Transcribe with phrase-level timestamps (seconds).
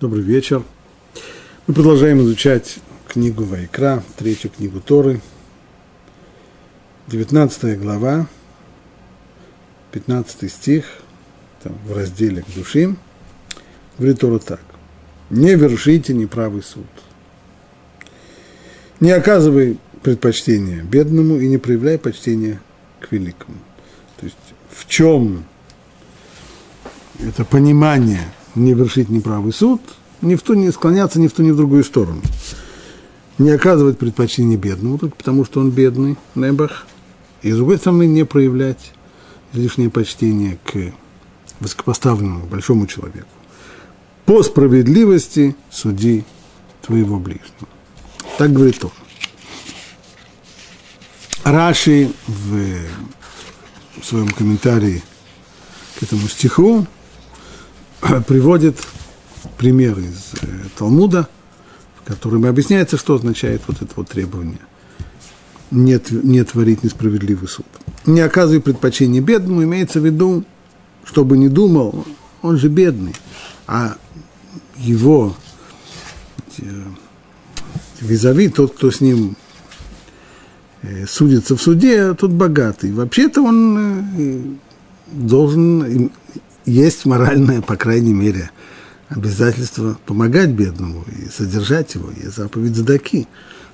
[0.00, 0.62] Добрый вечер.
[1.66, 5.20] Мы продолжаем изучать книгу Вайкра, третью книгу Торы,
[7.08, 8.28] 19 глава,
[9.90, 10.84] 15 стих,
[11.64, 12.96] там, в разделе к душим,
[13.98, 14.60] говорит Тора так.
[15.30, 16.86] Не вершите неправый суд.
[19.00, 22.60] Не оказывай предпочтения бедному и не проявляй почтения
[23.00, 23.58] к великому.
[24.20, 24.36] То есть
[24.70, 25.44] в чем
[27.18, 28.28] это понимание
[28.58, 29.80] не вершить неправый суд,
[30.20, 32.20] ни в ту не склоняться ни в ту, ни в другую сторону.
[33.38, 36.86] Не оказывать предпочтение бедному, только потому что он бедный, небах,
[37.42, 38.92] и с другой стороны не проявлять
[39.52, 40.92] излишнее почтение к
[41.60, 43.28] высокопоставленному, большому человеку.
[44.26, 46.24] По справедливости суди
[46.82, 47.68] твоего ближнего.
[48.38, 48.92] Так говорит Тор.
[51.44, 55.02] Раши в своем комментарии
[55.98, 56.86] к этому стиху
[58.26, 58.76] приводит
[59.56, 61.28] пример из э, Талмуда,
[62.02, 64.60] в котором объясняется, что означает вот это вот требование.
[65.70, 67.66] Не, не творить несправедливый суд.
[68.06, 70.44] Не оказывай предпочтение бедному, имеется в виду,
[71.04, 72.06] чтобы не думал,
[72.40, 73.14] он же бедный,
[73.66, 73.96] а
[74.76, 75.36] его
[76.58, 76.62] э,
[78.00, 79.36] визави, тот, кто с ним
[80.82, 82.92] э, судится в суде, тот богатый.
[82.92, 84.58] Вообще-то он
[85.10, 86.10] должен
[86.68, 88.50] есть моральное, по крайней мере,
[89.08, 93.26] обязательство помогать бедному и содержать его, и заповедь задаки.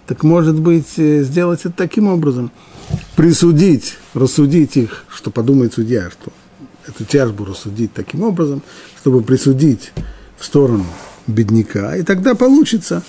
[0.06, 2.50] Так может быть, э, сделать это таким образом,
[3.16, 6.32] присудить, рассудить их, что подумает судья, что
[6.86, 8.62] эту тяжбу рассудить таким образом,
[9.00, 9.92] чтобы присудить
[10.38, 10.84] в сторону
[11.26, 13.02] бедняка, и тогда получится,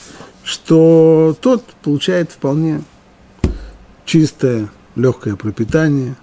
[0.43, 2.81] что тот получает вполне
[4.05, 6.15] чистое, легкое пропитание,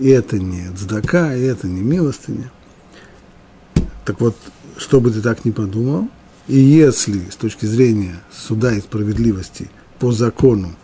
[0.00, 2.50] и это не цдака, и это не милостыня.
[4.08, 4.34] Так вот,
[4.78, 6.08] чтобы ты так не подумал,
[6.46, 10.74] и если с точки зрения суда и справедливости по закону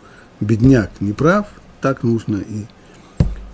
[0.40, 1.46] бедняк не прав,
[1.80, 2.64] так нужно и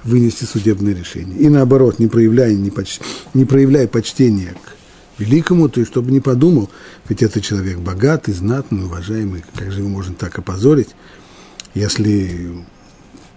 [0.02, 1.38] вынести судебное решение.
[1.38, 2.98] И наоборот, не проявляя, не, поч...
[3.32, 6.68] не проявляя почтения к великому, то есть чтобы не подумал,
[7.08, 10.96] ведь это человек богатый, знатный, уважаемый, как же его можно так опозорить,
[11.74, 12.64] если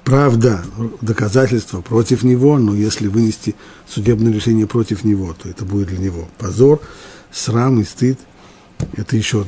[0.03, 0.63] правда,
[1.01, 3.55] доказательства против него, но если вынести
[3.87, 6.81] судебное решение против него, то это будет для него позор,
[7.31, 8.19] срам и стыд.
[8.93, 9.45] Это еще,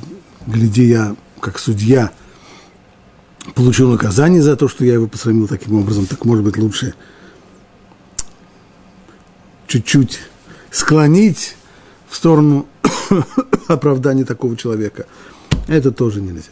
[0.48, 2.12] гляди, я как судья
[3.54, 6.96] получил наказание за то, что я его посрамил таким образом, так может быть лучше
[9.68, 10.20] чуть-чуть
[10.72, 11.56] склонить
[12.10, 12.66] в сторону
[13.68, 15.06] оправдания такого человека.
[15.68, 16.52] Это тоже нельзя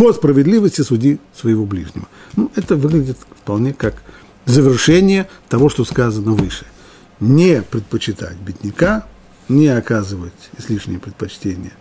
[0.00, 2.08] по справедливости суди своего ближнего.
[2.34, 4.02] Ну, это выглядит вполне как
[4.46, 6.64] завершение того, что сказано выше.
[7.20, 9.04] Не предпочитать бедняка,
[9.50, 11.72] не оказывать излишние предпочтения,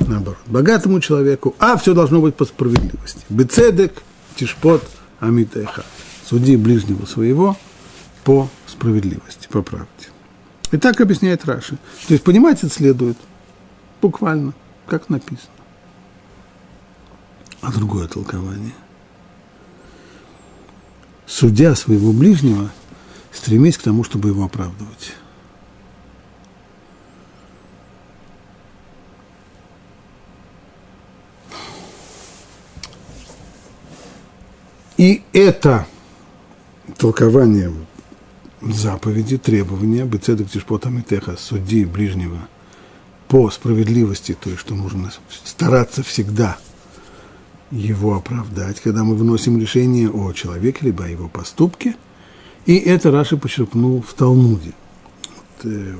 [0.00, 3.20] наоборот, богатому человеку, а все должно быть по справедливости.
[3.28, 4.02] Бецедек,
[4.34, 4.82] тишпот,
[5.20, 5.84] амитеха.
[6.28, 7.56] Суди ближнего своего
[8.24, 9.86] по справедливости, по правде.
[10.72, 11.78] И так объясняет Раши.
[12.08, 13.16] То есть понимать это следует
[14.02, 14.54] буквально,
[14.88, 15.59] как написано
[17.60, 18.72] а другое толкование.
[21.26, 22.70] Судя своего ближнего,
[23.32, 25.12] стремись к тому, чтобы его оправдывать.
[34.96, 35.86] И это
[36.98, 37.72] толкование
[38.60, 42.48] заповеди, требования, бецедок тишпота митеха, суди ближнего
[43.28, 45.10] по справедливости, то есть, что нужно
[45.44, 46.58] стараться всегда–
[47.70, 51.94] его оправдать, когда мы выносим решение о человеке, либо о его поступке.
[52.66, 54.72] И это Раши почерпнул в Талмуде.
[55.36, 55.94] Вот, э,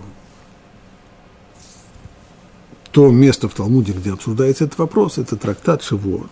[2.91, 6.31] то место в Талмуде, где обсуждается этот вопрос, это трактат Шивот.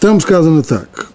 [0.00, 1.08] Там сказано так.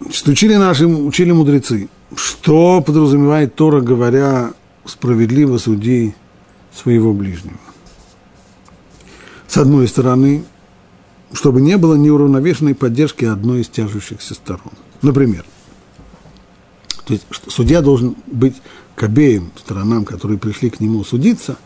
[0.00, 4.52] Учили наши, учили мудрецы, что подразумевает Тора, говоря
[4.84, 6.14] справедливо суди
[6.74, 7.58] своего ближнего.
[9.56, 10.44] С одной стороны,
[11.32, 14.74] чтобы не было неуравновешенной поддержки одной из тяжущихся сторон.
[15.00, 15.46] Например,
[17.06, 18.56] то есть судья должен быть
[18.94, 21.56] к обеим сторонам, которые пришли к нему судиться,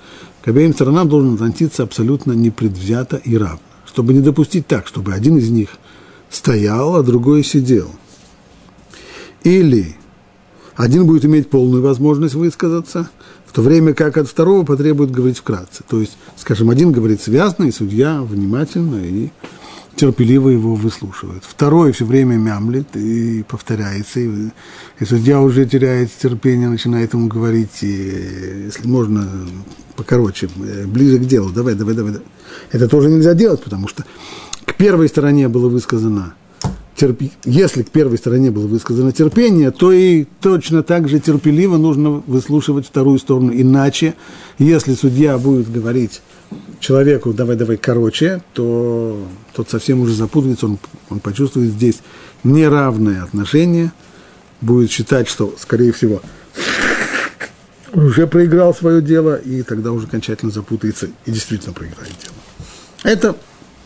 [0.40, 5.38] к обеим сторонам должен относиться абсолютно непредвзято и равно, чтобы не допустить так, чтобы один
[5.38, 5.70] из них
[6.30, 7.90] стоял, а другой сидел.
[9.42, 9.96] Или
[10.76, 13.10] один будет иметь полную возможность высказаться,
[13.50, 15.82] в то время как от второго потребует говорить вкратце.
[15.88, 19.30] То есть, скажем, один говорит связно, и судья внимательно и
[19.96, 21.42] терпеливо его выслушивает.
[21.42, 24.20] Второй все время мямлит и повторяется.
[24.20, 24.50] И,
[25.00, 29.28] и судья уже теряет терпение, начинает ему говорить, и, если можно
[29.96, 30.48] покороче,
[30.86, 32.14] ближе к делу, давай, давай, давай.
[32.70, 34.04] Это тоже нельзя делать, потому что
[34.64, 36.34] к первой стороне было высказано
[37.00, 37.32] терпи...
[37.44, 42.86] если к первой стороне было высказано терпение, то и точно так же терпеливо нужно выслушивать
[42.86, 43.52] вторую сторону.
[43.54, 44.14] Иначе,
[44.58, 46.20] если судья будет говорить
[46.78, 49.18] человеку, давай, давай, короче, то
[49.54, 52.00] тот совсем уже запутается, он, он почувствует здесь
[52.44, 53.92] неравное отношение,
[54.60, 56.20] будет считать, что, скорее всего,
[57.94, 62.34] уже проиграл свое дело, и тогда уже окончательно запутается и действительно проиграет дело.
[63.02, 63.36] Это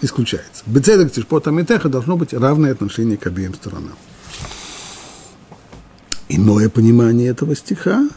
[0.05, 0.62] исключается.
[0.67, 3.97] Бецедек тишпота митеха должно быть равное отношение к обеим сторонам.
[6.29, 8.09] Иное понимание этого стиха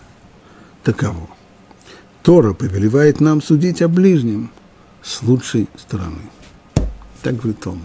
[0.84, 1.30] таково.
[2.24, 4.52] Тора повелевает нам судить о ближнем
[5.04, 6.22] с лучшей стороны.
[7.22, 7.84] Так говорит Талмуд.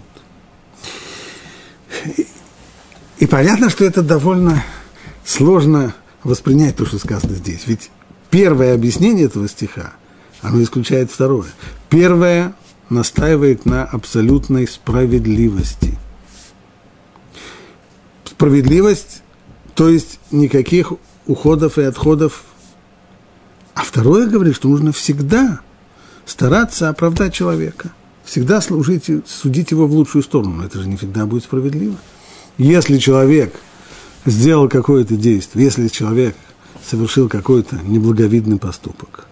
[2.16, 2.26] И,
[3.18, 4.64] и понятно, что это довольно
[5.24, 5.94] сложно
[6.24, 7.66] воспринять то, что сказано здесь.
[7.66, 7.90] Ведь
[8.30, 9.92] первое объяснение этого стиха,
[10.40, 11.48] оно исключает второе.
[11.88, 12.54] Первое
[12.92, 15.98] настаивает на абсолютной справедливости.
[18.24, 19.22] Справедливость,
[19.74, 20.92] то есть никаких
[21.26, 22.44] уходов и отходов.
[23.74, 25.60] А второе говорит, что нужно всегда
[26.26, 27.92] стараться оправдать человека,
[28.24, 30.64] всегда служить, судить его в лучшую сторону.
[30.64, 31.96] Это же не всегда будет справедливо.
[32.58, 33.54] Если человек
[34.26, 36.36] сделал какое-то действие, если человек
[36.88, 39.26] совершил какой-то неблаговидный поступок,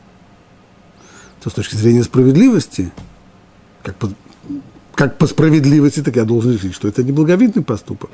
[1.42, 2.92] то с точки зрения справедливости
[3.82, 4.10] как по,
[4.94, 8.10] как по справедливости, так я должен решить, что это неблаговидный поступок.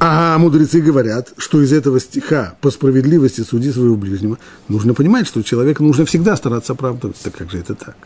[0.00, 5.42] А мудрецы говорят, что из этого стиха по справедливости суди своего ближнего нужно понимать, что
[5.42, 7.16] человеку нужно всегда стараться оправдывать.
[7.20, 7.96] Так как же это так?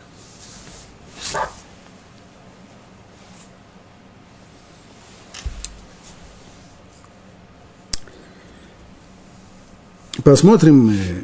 [10.23, 11.23] Посмотрим э,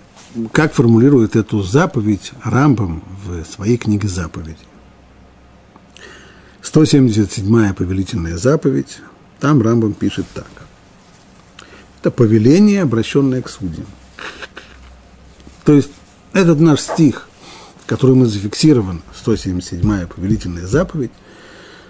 [0.51, 4.57] как формулирует эту заповедь Рамбам в своей книге «Заповеди».
[6.61, 8.99] 177-я повелительная заповедь,
[9.39, 10.49] там Рамбам пишет так.
[11.99, 13.87] Это повеление, обращенное к судьям.
[15.65, 15.91] То есть
[16.33, 17.27] этот наш стих,
[17.85, 21.11] который мы зафиксирован, 177-я повелительная заповедь,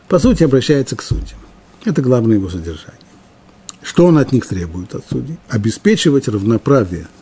[0.07, 1.39] по сути обращается к судьям.
[1.83, 2.99] Это главное его содержание.
[3.81, 5.37] Что он от них требует от судей?
[5.49, 7.07] Обеспечивать равноправие–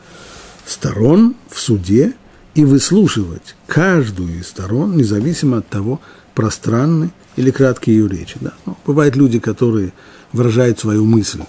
[0.67, 2.13] сторон в суде
[2.53, 6.01] и выслушивать каждую из сторон, независимо от того,
[6.35, 8.37] пространны или краткие ее речи.
[8.41, 8.53] Да?
[8.65, 9.93] Ну, бывают люди, которые
[10.33, 11.41] выражают свою мысль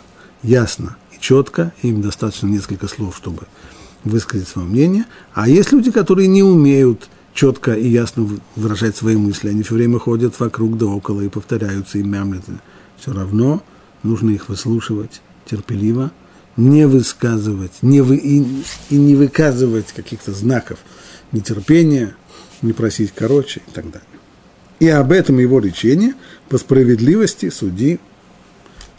[0.42, 3.42] ясно и четко, им достаточно несколько слов, чтобы
[4.04, 9.48] высказать свое мнение, а есть люди, которые не умеют четко и ясно выражать свои мысли,
[9.48, 12.44] они все время ходят вокруг да около и повторяются, и мямлят.
[12.98, 13.62] Все равно
[14.02, 16.12] нужно их выслушивать терпеливо,
[16.58, 18.44] не высказывать не вы, и,
[18.90, 20.80] и не выказывать каких-то знаков
[21.30, 22.16] нетерпения,
[22.62, 24.08] не просить короче и так далее.
[24.80, 26.14] И об этом его речение
[26.48, 28.00] по справедливости суди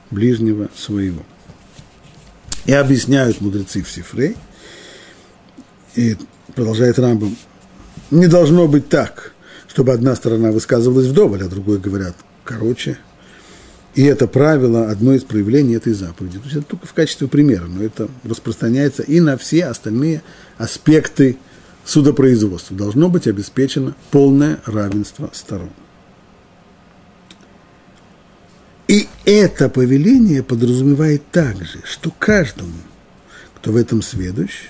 [0.10, 1.22] ближнего своего.
[2.66, 4.36] И объясняют мудрецы в Сифрей,
[5.96, 6.16] и
[6.56, 7.36] продолжает Рамбом,
[8.10, 9.34] не должно быть так,
[9.68, 12.16] чтобы одна сторона высказывалась вдоволь, а другой говорят
[12.46, 12.98] короче–
[14.00, 16.38] и это правило одно из проявлений этой заповеди.
[16.38, 20.24] То есть это только в качестве примера, но это распространяется и на все остальные
[20.58, 21.38] аспекты
[21.84, 22.78] судопроизводства.
[22.78, 25.72] Должно быть обеспечено полное равенство сторон.
[28.88, 32.72] И это повеление подразумевает также, что каждому,
[33.56, 34.70] кто в этом сведущ,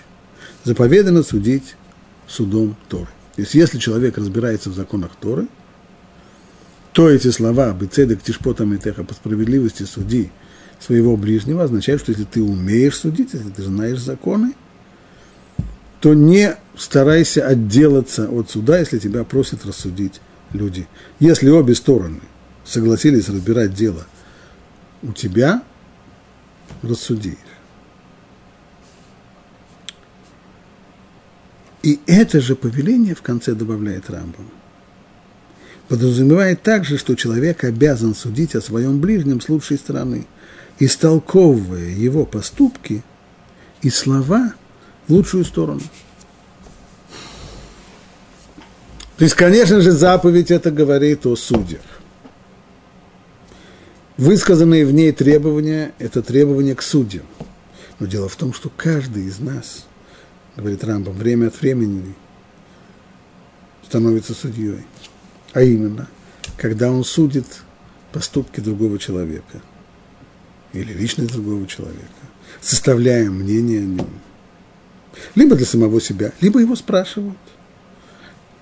[0.64, 1.76] заповедано судить
[2.28, 3.10] судом Торы.
[3.36, 5.48] То есть, если человек разбирается в законах Торы–
[6.94, 10.32] то эти слова «бецедек тишпотам теха» по справедливости суди
[10.80, 14.54] своего ближнего означают, что если ты умеешь судить, если ты знаешь законы,
[16.00, 20.22] то не старайся отделаться от суда, если тебя просят рассудить
[20.54, 20.88] люди.
[21.20, 22.22] Если обе стороны
[22.66, 24.06] согласились разбирать дело
[25.04, 25.62] у тебя,
[26.82, 27.38] рассуди их.
[31.84, 34.59] И это же повеление в конце добавляет Рамбам
[35.90, 40.28] подразумевает также, что человек обязан судить о своем ближнем с лучшей стороны,
[40.78, 43.04] истолковывая его поступки
[43.82, 44.54] и слова
[45.08, 45.82] в лучшую сторону.
[49.18, 51.82] То есть, конечно же, заповедь это говорит о судьях.
[54.16, 57.26] Высказанные в ней требования– это требования к судьям.
[57.98, 59.86] Но дело в том, что каждый из нас,
[60.56, 62.16] говорит Рамбам, время от времени
[63.86, 64.86] становится судьей.
[65.54, 66.08] А именно,
[66.58, 67.46] когда он судит
[68.12, 69.62] поступки другого человека
[70.74, 72.04] или личность другого человека,
[72.62, 74.10] составляя мнение о нем.
[75.36, 77.38] Либо для самого себя, либо его спрашивают.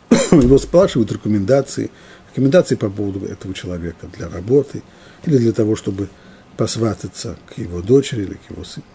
[0.32, 1.92] его спрашивают рекомендации,
[2.32, 4.84] рекомендации по поводу этого человека для работы
[5.26, 6.10] или для того, чтобы
[6.56, 8.86] посвататься к его дочери или к его сыну.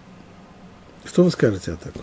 [1.04, 2.02] Что вы скажете о таком?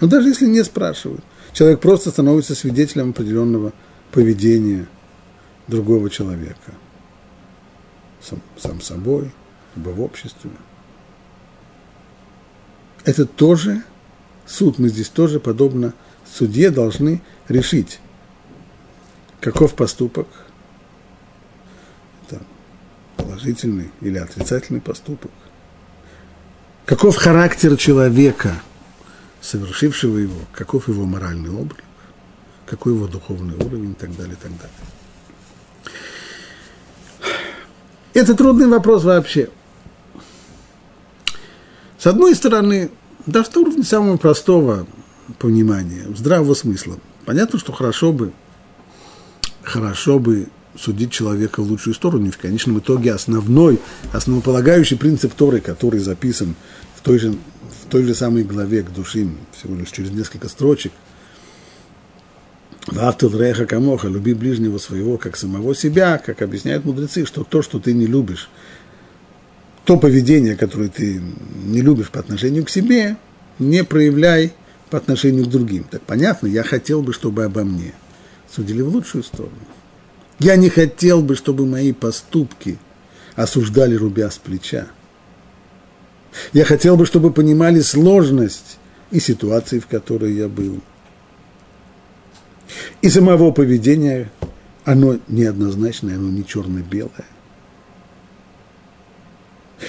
[0.00, 3.72] Но даже если не спрашивают, человек просто становится свидетелем определенного
[4.16, 4.86] поведения
[5.68, 6.72] другого человека.
[8.22, 9.30] Сам, сам собой,
[9.74, 10.50] либо в обществе.
[13.04, 13.82] Это тоже
[14.46, 14.78] суд.
[14.78, 15.92] Мы здесь тоже, подобно
[16.24, 18.00] судье, должны решить,
[19.40, 20.28] каков поступок,
[22.26, 22.40] это
[23.18, 25.30] положительный или отрицательный поступок,
[26.86, 28.62] каков характер человека,
[29.42, 31.84] совершившего его, каков его моральный облик,
[32.66, 34.76] какой его духовный уровень и так далее, и так далее.
[38.12, 39.50] Это трудный вопрос вообще.
[41.98, 42.90] С одной стороны,
[43.26, 44.86] даже на уровне самого простого
[45.38, 46.98] понимания, здравого смысла.
[47.24, 48.32] Понятно, что хорошо бы,
[49.62, 52.26] хорошо бы судить человека в лучшую сторону.
[52.26, 53.80] И в конечном итоге основной,
[54.12, 56.54] основополагающий принцип Торы, который записан
[56.94, 60.92] в той же, в той же самой главе к душим, всего лишь через несколько строчек,
[62.86, 67.80] Вафтал реха камоха, люби ближнего своего, как самого себя, как объясняют мудрецы, что то, что
[67.80, 68.48] ты не любишь,
[69.84, 71.20] то поведение, которое ты
[71.64, 73.16] не любишь по отношению к себе,
[73.58, 74.52] не проявляй
[74.90, 75.84] по отношению к другим.
[75.90, 77.92] Так понятно, я хотел бы, чтобы обо мне
[78.52, 79.56] судили в лучшую сторону.
[80.38, 82.78] Я не хотел бы, чтобы мои поступки
[83.34, 84.86] осуждали рубя с плеча.
[86.52, 88.78] Я хотел бы, чтобы понимали сложность
[89.10, 90.80] и ситуации, в которой я был.
[93.02, 94.30] И самого поведения,
[94.84, 97.26] оно неоднозначное, оно не черно-белое.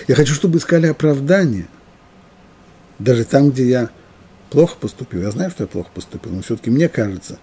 [0.07, 1.67] Я хочу, чтобы искали оправдание.
[2.99, 3.89] Даже там, где я
[4.49, 7.39] плохо поступил, я знаю, что я плохо поступил, но все-таки мне кажется,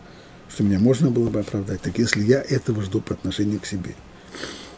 [0.49, 1.81] что меня можно было бы оправдать.
[1.81, 3.95] Так если я этого жду по отношению к себе,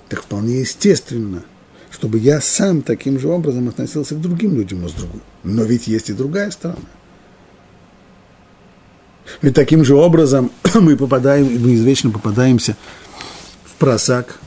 [0.09, 1.45] так вполне естественно,
[1.91, 5.23] чтобы я сам таким же образом относился к другим людям, но с другой.
[5.45, 6.79] Но ведь есть и другая сторона.
[9.43, 12.77] Ведь таким же образом мы попадаем, мы извечно попадаемся
[13.65, 14.39] в просак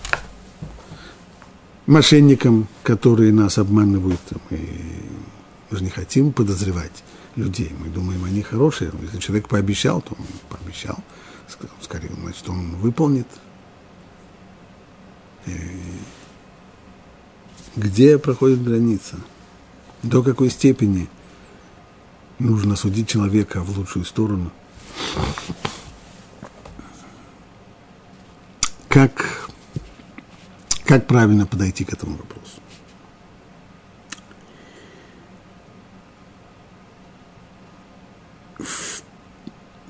[1.86, 4.21] мошенникам, которые нас обманывают.
[4.50, 4.59] Мы,
[5.69, 7.03] мы же не хотим подозревать
[7.36, 7.71] людей.
[7.79, 8.91] Мы думаем, они хорошие.
[9.01, 10.98] Если человек пообещал, то он пообещал.
[11.81, 13.27] Скорее, значит, он выполнит.
[15.45, 15.51] И
[17.75, 19.17] где проходит граница?
[20.03, 21.09] До какой степени
[22.38, 24.51] нужно судить человека в лучшую сторону?
[28.88, 29.50] Как,
[30.86, 32.60] как правильно подойти к этому вопросу?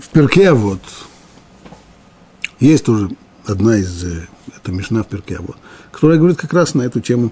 [0.10, 0.82] в перке вот
[2.60, 3.12] есть тоже
[3.46, 5.58] одна из, э, это Мишна в перке вот,
[5.92, 7.32] которая говорит как раз на эту тему,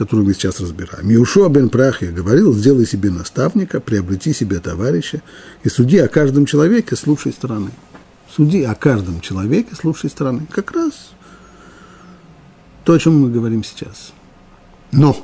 [0.00, 1.12] которую мы сейчас разбираем.
[1.12, 5.20] Иушуа бен Прахия говорил, сделай себе наставника, приобрети себе товарища
[5.62, 7.70] и суди о каждом человеке с лучшей стороны.
[8.34, 10.46] Суди о каждом человеке с лучшей стороны.
[10.50, 11.10] Как раз
[12.86, 14.14] то, о чем мы говорим сейчас.
[14.90, 15.14] Но,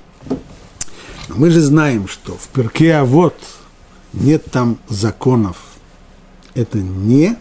[1.30, 3.38] мы же знаем, что в перке а вот
[4.12, 5.56] нет там законов
[6.52, 7.38] это не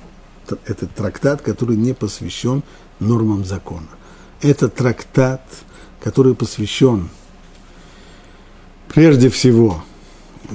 [0.65, 2.63] это трактат, который не посвящен
[3.01, 3.89] нормам закона.
[4.41, 5.41] Это трактат,
[5.99, 7.09] который посвящен
[8.89, 9.83] прежде всего,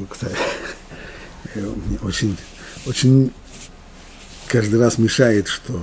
[0.08, 0.36] кстати,
[2.02, 2.36] очень,
[2.86, 3.32] очень
[4.48, 5.80] каждый раз мешает, что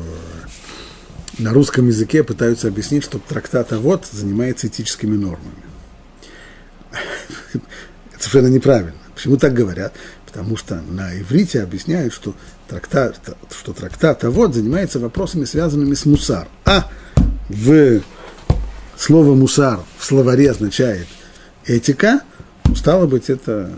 [1.38, 5.63] на русском языке пытаются объяснить, что трактат вот занимается этическими нормами.
[7.54, 8.96] Это совершенно неправильно.
[9.13, 9.94] Почему так говорят?
[10.25, 12.36] Потому что на иврите объясняют, что
[12.68, 13.20] трактат,
[13.51, 16.48] что трактат вот занимается вопросами, связанными с мусар.
[16.66, 16.89] А
[17.50, 18.01] в
[18.98, 21.08] слово мусар в словаре означает
[21.66, 22.22] этика,
[22.75, 23.71] стало быть, это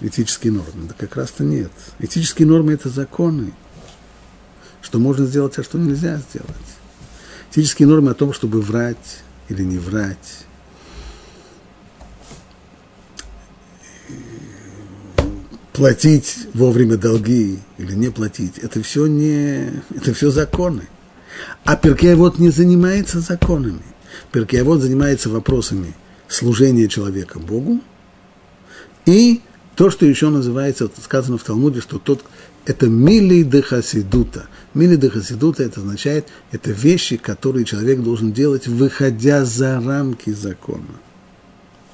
[0.00, 0.88] этические нормы.
[0.88, 1.72] Да как раз-то нет.
[1.98, 3.52] Этические нормы– это законы.
[4.82, 6.48] Что можно сделать, а что нельзя сделать.
[7.50, 10.46] Этические нормы о том, чтобы врать или не врать,
[15.72, 20.82] платить вовремя долги или не платить, это все не, это все законы.
[21.64, 23.82] А Перкеавод не занимается законами.
[24.30, 25.94] Перкеавод занимается вопросами
[26.28, 27.80] служения человека Богу
[29.06, 29.40] и
[29.80, 32.22] То, что еще называется, сказано в Талмуде, что тот,
[32.66, 34.46] это мили де хасидута.
[34.74, 41.00] Мили де хасидута, это означает, это вещи, которые человек должен делать, выходя за рамки закона.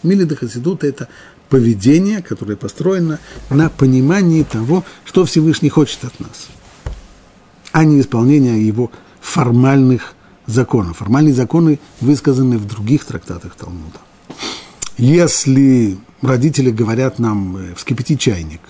[0.02, 1.06] Мили де хасидута– это
[1.48, 3.20] поведение, которое построено
[3.50, 6.48] на понимании того, что Всевышний хочет от нас,
[7.70, 10.14] а не исполнение его формальных
[10.46, 10.96] законов.
[10.96, 14.00] Формальные законы высказаны в других трактатах Талмуда.
[14.96, 18.62] Если родители говорят нам э, «вскипяти чайник»,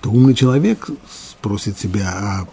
[0.00, 2.48] то умный человек спросит себя, а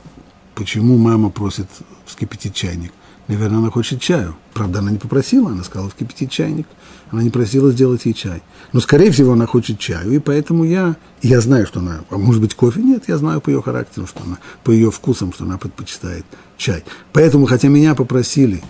[0.54, 1.68] почему мама просит
[2.06, 2.94] вскипятить чайник?
[3.28, 4.36] Наверное, она хочет чаю.
[4.54, 6.68] Правда, она не попросила, она сказала вскипятить чайник.
[7.12, 8.44] Она не просила сделать ей чай.
[8.74, 12.42] Но, скорее всего, она хочет чаю, и поэтому я, я знаю, что она, а может
[12.42, 12.82] быть, кофе?
[12.82, 16.26] Нет, я знаю по ее характеру, что она, по ее вкусам, что она предпочитает
[16.58, 16.84] чай.
[17.14, 18.62] Поэтому, хотя меня попросили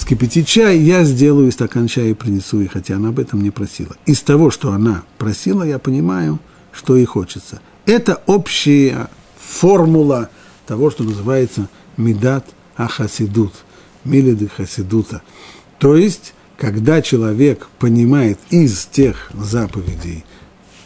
[0.00, 3.94] вскипятить чай, я сделаю стакан чая и принесу ей, хотя она об этом не просила.
[4.06, 6.38] Из того, что она просила, я понимаю,
[6.72, 7.60] что ей хочется.
[7.84, 10.30] Это общая формула
[10.66, 13.52] того, что называется медат ахасидут,
[14.04, 15.20] милиды хасидута.
[15.78, 20.24] То есть, когда человек понимает из тех заповедей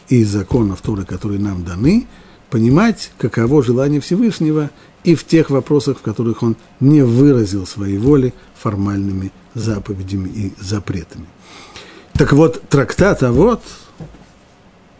[0.08, 2.08] и законов Торы, которые нам даны,
[2.50, 4.70] понимать, каково желание Всевышнего
[5.04, 11.26] и в тех вопросах, в которых он не выразил своей воли формальными заповедями и запретами.
[12.14, 13.62] Так вот, трактат а вот,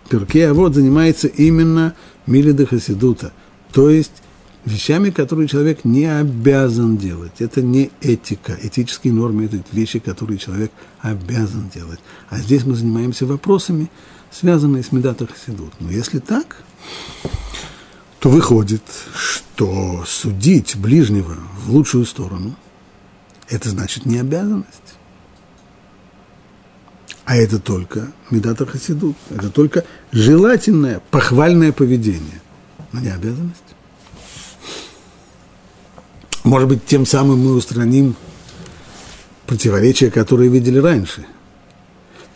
[0.08, 1.94] Перке а вот занимается именно
[2.26, 3.32] Милида Хасидута,
[3.73, 4.12] то есть
[4.64, 7.32] вещами, которые человек не обязан делать.
[7.38, 8.56] Это не этика.
[8.62, 12.00] Этические нормы– это вещи, которые человек обязан делать.
[12.30, 13.90] А здесь мы занимаемся вопросами,
[14.30, 15.73] связанные с Медата Хасидут.
[15.80, 16.56] Но если так,
[18.25, 18.81] то выходит,
[19.14, 22.57] что судить ближнего в лучшую сторону–
[23.50, 24.95] это значит не обязанность.
[27.26, 29.14] А это только Медата Хасидут.
[29.28, 32.40] Это только желательное, похвальное поведение,
[32.93, 33.61] но не обязанность.
[36.45, 38.16] Может быть, тем самым мы устраним
[39.47, 41.26] противоречия, которые видели раньше.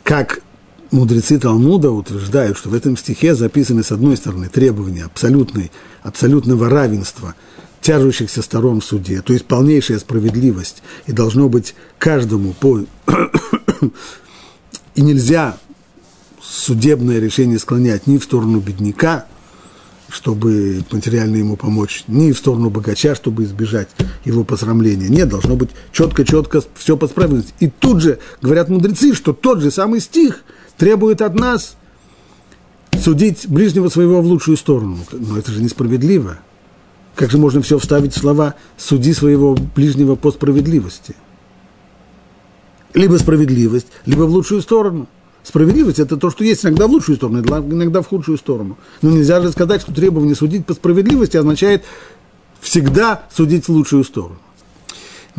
[0.05, 0.43] Как
[0.91, 5.71] мудрецы Талмуда утверждают, что в этом стихе записаны, с одной стороны, требования абсолютной,
[6.03, 7.35] абсолютного равенства
[7.81, 12.81] тяжущихся сторон в суде, то есть полнейшая справедливость, и должно быть каждому по...
[14.95, 15.57] и нельзя
[16.43, 19.27] судебное решение склонять ни в сторону бедняка,
[20.09, 23.89] чтобы материально ему помочь, ни в сторону богача, чтобы избежать
[24.25, 25.09] его посрамления.
[25.09, 27.53] Нет, должно быть четко-четко все по справедливости.
[27.61, 30.43] И тут же говорят мудрецы, что тот же самый стих
[30.79, 31.77] требует от нас
[33.03, 34.99] судить ближнего своего в лучшую сторону.
[35.13, 36.39] Но это же несправедливо.
[37.15, 41.15] Как же можно все вставить в слова «суди своего ближнего по справедливости»?
[42.95, 45.09] Либо справедливость, либо в лучшую сторону–
[45.49, 48.77] Справедливость– это то, что есть иногда в лучшую сторону, иногда в худшую сторону.
[49.01, 51.85] Но нельзя же сказать, что требование судить по справедливости означает
[52.61, 54.39] всегда судить в лучшую сторону.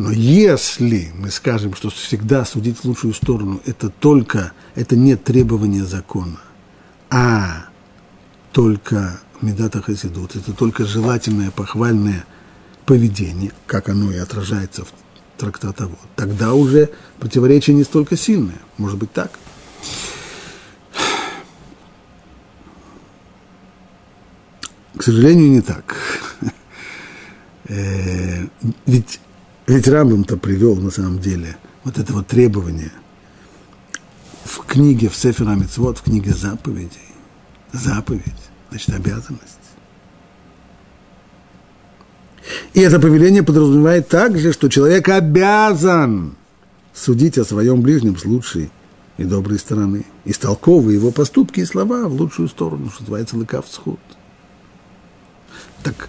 [0.00, 5.84] Но если мы скажем, что всегда судить в лучшую сторону– это только, это не требование
[5.84, 6.40] закона,
[7.10, 7.66] а
[8.50, 12.24] только медата хасидут, это только желательное, похвальное
[12.86, 14.92] поведение, как оно и отражается в
[15.36, 18.58] трактате, тогда уже противоречие не столько сильное.
[18.78, 19.30] Может быть так–
[24.96, 25.96] К сожалению, не так.
[27.72, 28.46] Э,
[28.84, 29.20] ведь,
[29.70, 32.92] ведь Рамбам-то привел на самом деле вот это вот требование
[34.44, 36.98] в книге, в Сефера Мицвод, в книге заповедей.
[37.72, 38.24] Заповедь,
[38.70, 39.58] значит, обязанность.
[42.74, 46.34] И это повеление подразумевает также, что человек обязан
[46.92, 48.72] судить о своем ближнем с лучшей
[49.18, 54.00] и доброй стороны, истолковывая его поступки и слова в лучшую сторону, что называется лыкав сход.
[55.84, 56.08] Так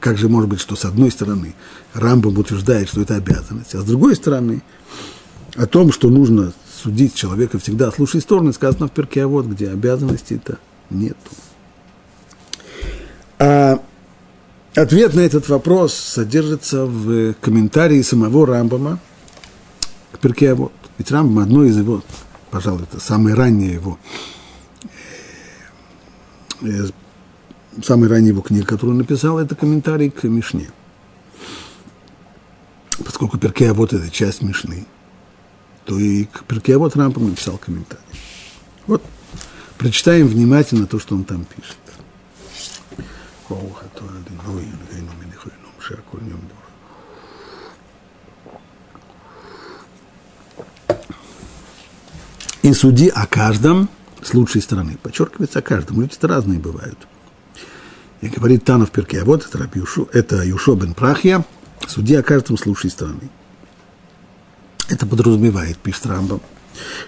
[0.00, 1.54] как же может быть, что с одной стороны
[1.92, 4.62] Рамбам утверждает, что это обязанность, а с другой стороны
[5.56, 6.52] о том, что нужно
[6.82, 10.58] судить человека всегда с лучшей стороны, сказано в перке, а вот где обязанности-то
[10.90, 11.16] нету.
[13.38, 13.80] А
[14.74, 18.98] ответ на этот вопрос содержится в комментарии самого Рамбама
[20.12, 20.72] к перке, а вот.
[20.98, 22.02] Ведь Рамбам одно из его,
[22.50, 23.98] пожалуй, это самое раннее его
[27.82, 30.70] самый ранний его книга, которую он написал, это комментарий к Мишне.
[33.04, 34.86] Поскольку Перкея вот это часть Мишны,
[35.84, 38.04] то и к Перкея вот Рампам написал комментарий.
[38.86, 39.02] Вот,
[39.78, 41.76] прочитаем внимательно то, что он там пишет.
[52.62, 53.90] И суди о каждом
[54.22, 54.96] с лучшей стороны.
[55.02, 56.00] Подчеркивается о каждом.
[56.00, 56.98] Люди-то разные бывают.
[58.24, 61.44] И говорит Танов Перке, а вот это, Рабиушу, это Юшо бен Прахья,
[61.86, 62.90] суди о каждом с лучшей.
[64.88, 66.40] Это подразумевает, пишет Рамбам,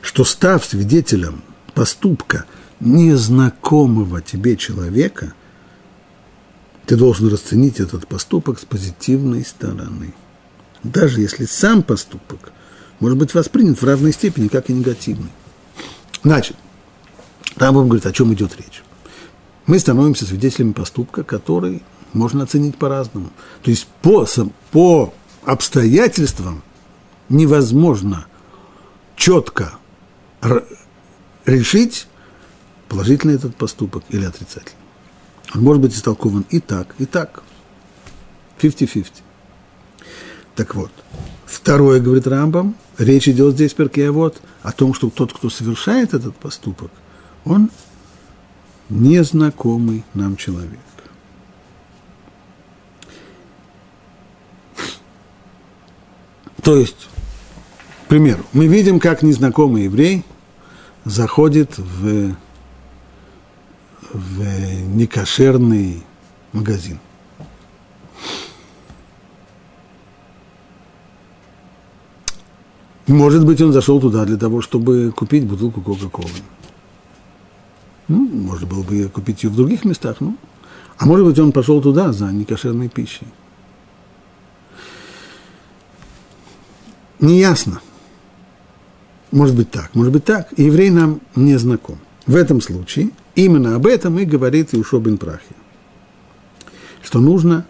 [0.03, 1.41] что став свидетелем
[1.73, 2.45] поступка
[2.81, 5.33] незнакомого тебе человека,
[6.85, 10.13] ты должен расценить этот поступок с позитивной стороны.
[10.83, 12.53] Даже если сам поступок
[13.01, 15.31] может быть воспринят в равной степени, как и негативный.
[16.23, 16.57] Значит,
[17.57, 18.83] Рамбам говорит, о чем идет речь.
[19.67, 23.31] Мы становимся свидетелями поступка, который можно оценить по-разному.
[23.63, 24.27] То есть по,
[24.71, 25.13] по
[25.45, 26.63] обстоятельствам
[27.29, 28.27] невозможно
[29.17, 29.73] четко
[31.45, 32.07] решить,
[32.89, 34.79] положительный этот поступок или отрицательный.
[35.55, 37.43] Он может быть истолкован и так, и так.
[38.61, 39.07] 50-50.
[40.55, 40.91] Так вот,
[41.45, 46.35] второе, говорит Рамбам, речь идет здесь, перке, вот, о том, что тот, кто совершает этот
[46.37, 46.91] поступок,
[47.45, 47.71] он
[48.89, 50.79] незнакомый нам человек.
[56.63, 57.09] То есть,
[58.05, 60.25] к примеру, мы видим, как незнакомый еврей
[61.05, 62.35] заходит в,
[64.13, 64.43] в
[64.89, 66.03] некошерный
[66.53, 66.99] магазин.
[73.07, 76.29] Может быть, он зашел туда для того, чтобы купить бутылку Кока-Колы.
[78.09, 80.37] Ну, можно было бы купить ее в других местах, ну.
[80.99, 83.27] А может быть, он пошел туда за некошерной пищей.
[87.21, 87.81] Неясно.
[89.33, 90.49] Может быть так, может быть так.
[90.57, 91.99] И еврей нам не знаком.
[92.27, 95.55] В этом случае именно об этом и говорит Иушо бен Прахи.
[97.03, 97.67] Что нужно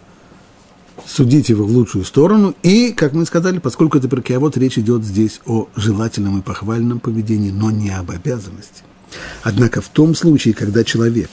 [1.07, 2.55] судить его в лучшую сторону.
[2.63, 7.51] И, как мы сказали, поскольку это вот речь идет здесь о желательном и похвальном поведении,
[7.51, 8.83] но не об обязанности.
[9.43, 11.31] Однако в том случае, когда человек,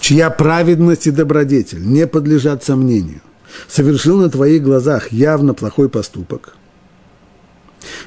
[0.00, 3.20] чья праведность и добродетель не подлежат сомнению,
[3.68, 6.56] совершил на твоих глазах явно плохой поступок,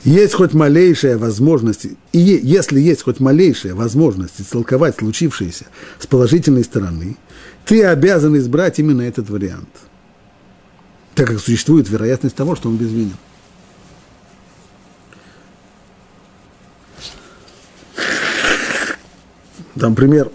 [0.03, 5.65] есть хоть малейшая возможность, и если есть хоть малейшая возможность истолковать случившееся
[5.99, 7.17] с положительной стороны,
[7.65, 9.69] ты обязан избрать именно этот вариант,
[11.15, 13.17] так как существует вероятность того, что он безвинен.
[19.79, 20.31] Там пример.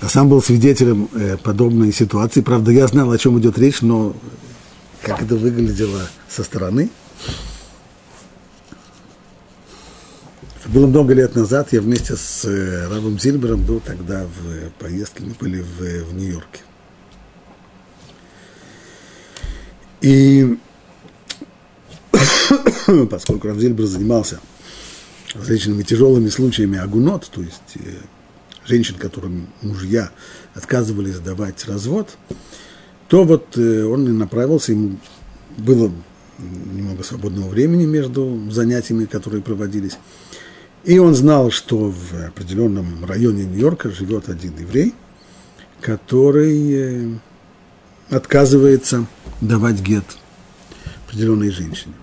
[0.00, 2.40] Я сам был свидетелем э, подобной ситуации.
[2.40, 4.14] Правда, я знал, о чем идет речь, но
[5.02, 6.90] как это выглядело со стороны.
[10.72, 11.72] было много лет назад.
[11.72, 16.62] Я вместе с э, Равом Зильбером был тогда в поездке, мы были в, в Нью-Йорке.
[20.00, 20.58] И
[23.10, 24.40] поскольку Рав Зильбер занимался
[25.34, 27.98] различными тяжелыми случаями агунот, то есть э,
[28.66, 30.10] женщин, которым мужья
[30.54, 32.16] отказывались давать развод,
[33.08, 34.98] то вот э, он и направился, ему
[35.58, 35.92] было
[36.38, 39.98] немного свободного времени между занятиями, которые проводились.
[40.84, 44.94] И он знал, что в определенном районе Нью-Йорка живет один еврей,
[45.80, 47.08] который э,
[48.10, 49.06] отказывается
[49.40, 50.04] давать гет
[51.06, 51.94] определенной женщине.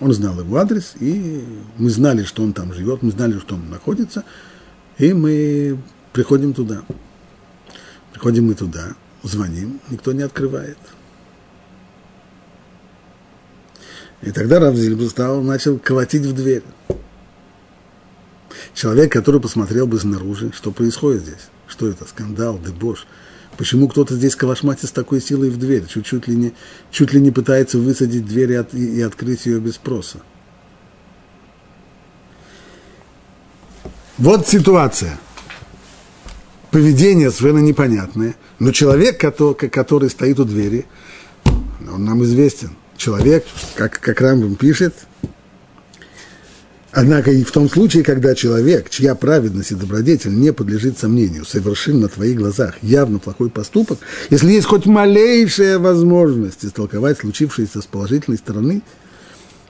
[0.00, 1.44] Он знал его адрес, и
[1.76, 4.24] мы знали, что он там живет, мы знали, что он находится,
[4.98, 5.78] и мы
[6.12, 6.82] приходим туда.
[8.12, 10.78] Приходим мы туда, звоним, никто не открывает.
[14.22, 16.64] И тогда Равзильб стал, начал колотить в дверь.
[18.74, 23.06] Человек, который посмотрел бы снаружи, что происходит здесь, что это, скандал, дебош–
[23.60, 25.84] Почему кто-то здесь калашматит с такой силой в дверь?
[25.86, 26.54] Чуть, чуть, ли, не,
[26.90, 30.22] чуть ли не пытается высадить дверь и, от, и, открыть ее без спроса.
[34.16, 35.20] Вот ситуация.
[36.70, 38.34] Поведение совершенно непонятное.
[38.60, 40.86] Но человек, который, который стоит у двери,
[41.44, 42.70] он нам известен.
[42.96, 43.44] Человек,
[43.74, 44.94] как, как Рамбам пишет,
[46.92, 51.96] Однако и в том случае, когда человек, чья праведность и добродетель не подлежит сомнению, совершил
[51.98, 53.98] на твоих глазах явно плохой поступок,
[54.28, 58.82] если есть хоть малейшая возможность истолковать случившееся с положительной стороны,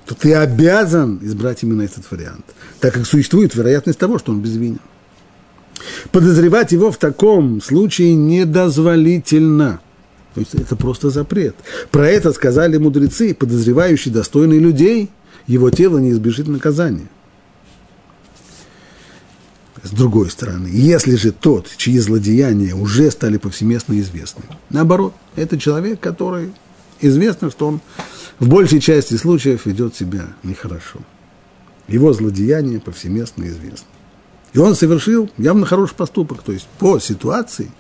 [0.07, 2.45] то ты обязан избрать именно этот вариант,
[2.81, 4.81] так как существует вероятность того, что он безвинен.
[6.13, 9.81] Подозревать его в таком случае недозволительно.
[10.35, 11.57] То есть это просто запрет.
[11.91, 15.11] Про это сказали мудрецы, подозревающие достойные людей–
[15.51, 17.09] его тело не избежит наказания.
[19.83, 25.99] С другой стороны, если же тот, чьи злодеяния уже стали повсеместно известны, наоборот, это человек,
[25.99, 26.53] который
[27.01, 27.81] известно, что он
[28.39, 31.01] в большей части случаев ведет себя нехорошо.
[31.89, 33.89] Его злодеяние повсеместно известно.
[34.53, 37.73] И он совершил явно хороший поступок, то есть по ситуации,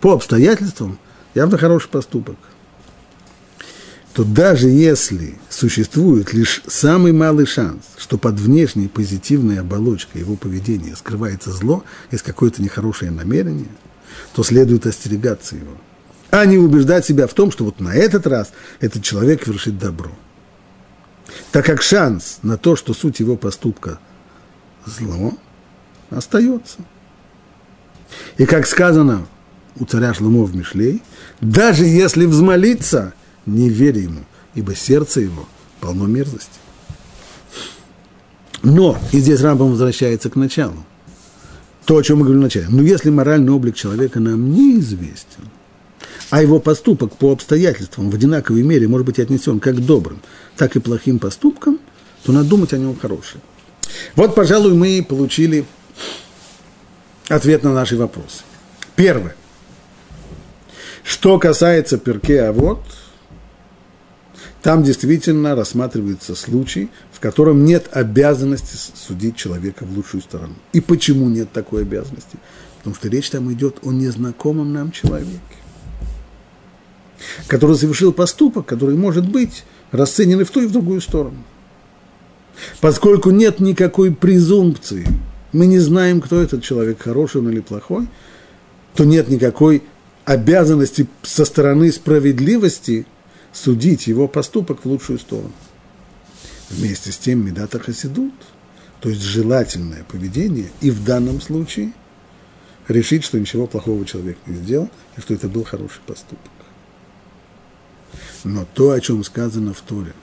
[0.00, 0.96] по обстоятельствам,
[1.34, 2.36] явно хороший поступок.
[4.20, 10.94] То даже если существует лишь самый малый шанс, что под внешней позитивной оболочкой его поведения
[10.94, 13.70] скрывается зло, есть какое-то нехорошее намерение,
[14.34, 15.72] то следует остерегаться его,
[16.30, 20.12] а не убеждать себя в том, что вот на этот раз этот человек вершит добро.
[21.50, 24.00] Так как шанс на то, что суть его поступка–
[24.84, 25.32] зло,
[26.10, 26.80] остается.
[28.36, 29.26] И как сказано
[29.76, 31.02] у царя Шломо в Мишлей,
[31.40, 33.14] даже если взмолиться,
[33.46, 34.24] не верь ему,
[34.54, 35.48] ибо сердце его
[35.80, 36.58] полно мерзости.
[38.62, 40.84] Но, и здесь Рамбам возвращается к началу,
[41.86, 42.66] то, о чем мы говорили вначале.
[42.68, 45.48] Но если моральный облик человека нам неизвестен,
[46.28, 50.20] а его поступок по обстоятельствам в одинаковой мере может быть отнесен как добрым,
[50.56, 51.80] так и плохим поступкам,
[52.22, 53.42] то надо думать о нем хорошее.
[54.14, 55.64] Вот, пожалуй, мы получили
[57.28, 58.42] ответ на наши вопросы.
[58.94, 59.34] Первое.
[61.02, 62.84] Что касается перке, а вот
[64.62, 70.54] там действительно рассматривается случай, в котором нет обязанности судить человека в лучшую сторону.
[70.72, 72.38] И почему нет такой обязанности?
[72.78, 75.40] Потому что речь там идет о незнакомом нам человеке,
[77.46, 81.42] который совершил поступок, который может быть расценен и в ту, и в другую сторону.
[82.80, 85.06] Поскольку нет никакой презумпции–
[85.52, 88.06] мы не знаем, кто этот человек, хороший он или плохой,
[88.94, 89.82] то нет никакой
[90.24, 93.06] обязанности со стороны справедливости
[93.52, 95.52] судить его поступок в лучшую сторону.
[96.68, 98.34] Вместе с тем Медата Хасидут,
[99.00, 101.92] то есть желательное поведение, и в данном случае
[102.86, 106.50] решить, что ничего плохого человек не сделал, и что это был хороший поступок.
[108.44, 110.14] Но то, о чем сказано в Торе–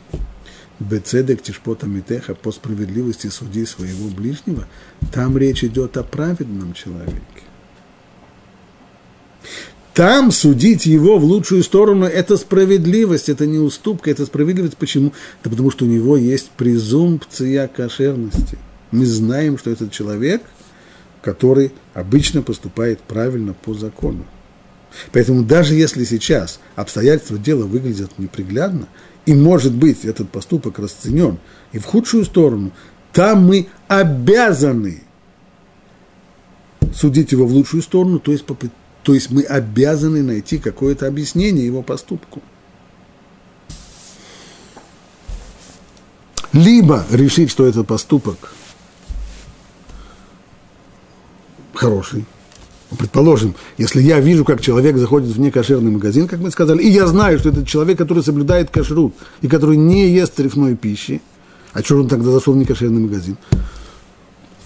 [0.79, 4.67] Бецедек тишпота митеха, по справедливости суди своего ближнего,
[5.11, 7.46] там речь идет о праведном человеке.
[9.97, 14.77] Там судить его в лучшую сторону– это справедливость, это не уступка, это справедливость.
[14.77, 15.11] Почему?
[15.43, 18.59] Да потому что у него есть презумпция кошерности.
[18.91, 20.43] Мы знаем, что этот человек,
[21.23, 24.23] который обычно поступает правильно по закону.
[25.13, 28.87] Поэтому даже если сейчас обстоятельства дела выглядят неприглядно,
[29.25, 31.39] и, может быть, этот поступок расценен
[31.71, 32.71] и в худшую сторону,
[33.13, 35.01] там мы обязаны
[36.93, 38.45] судить его в лучшую сторону, то есть,
[39.07, 42.41] то есть мы обязаны найти какое-то объяснение его поступку.
[46.51, 48.51] Либо решить, что этот поступок
[51.73, 52.25] хороший,
[52.97, 57.07] Предположим, если я вижу, как человек заходит в некошерный магазин, как мы сказали, и я
[57.07, 61.21] знаю, что это человек, который соблюдает кашрут и который не ест трефной пищи,
[61.71, 63.37] а что он тогда зашел в некошерный магазин?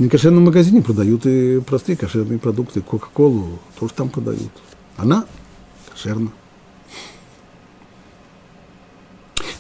[0.02, 4.50] В некошерном магазине продают и простые кошерные продукты, Кока-Колу тоже там продают.
[4.98, 5.28] Она
[5.92, 6.32] кошерна.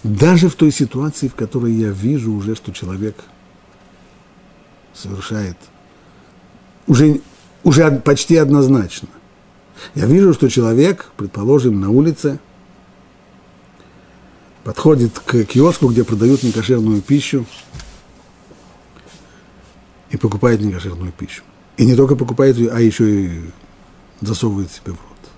[0.02, 3.18] Даже в той ситуации, в которой я вижу уже, что человек
[4.96, 5.58] совершает
[6.88, 7.22] уже
[7.64, 9.10] уже почти однозначно.
[9.94, 12.40] Я вижу, что человек, предположим, на улице,
[14.64, 17.46] подходит к киоску, где продают некошерную пищу,
[20.12, 21.44] и покупает некошерную пищу.
[21.78, 23.32] И не только покупает ее, а еще и
[24.20, 25.32] засовывает себе в рот.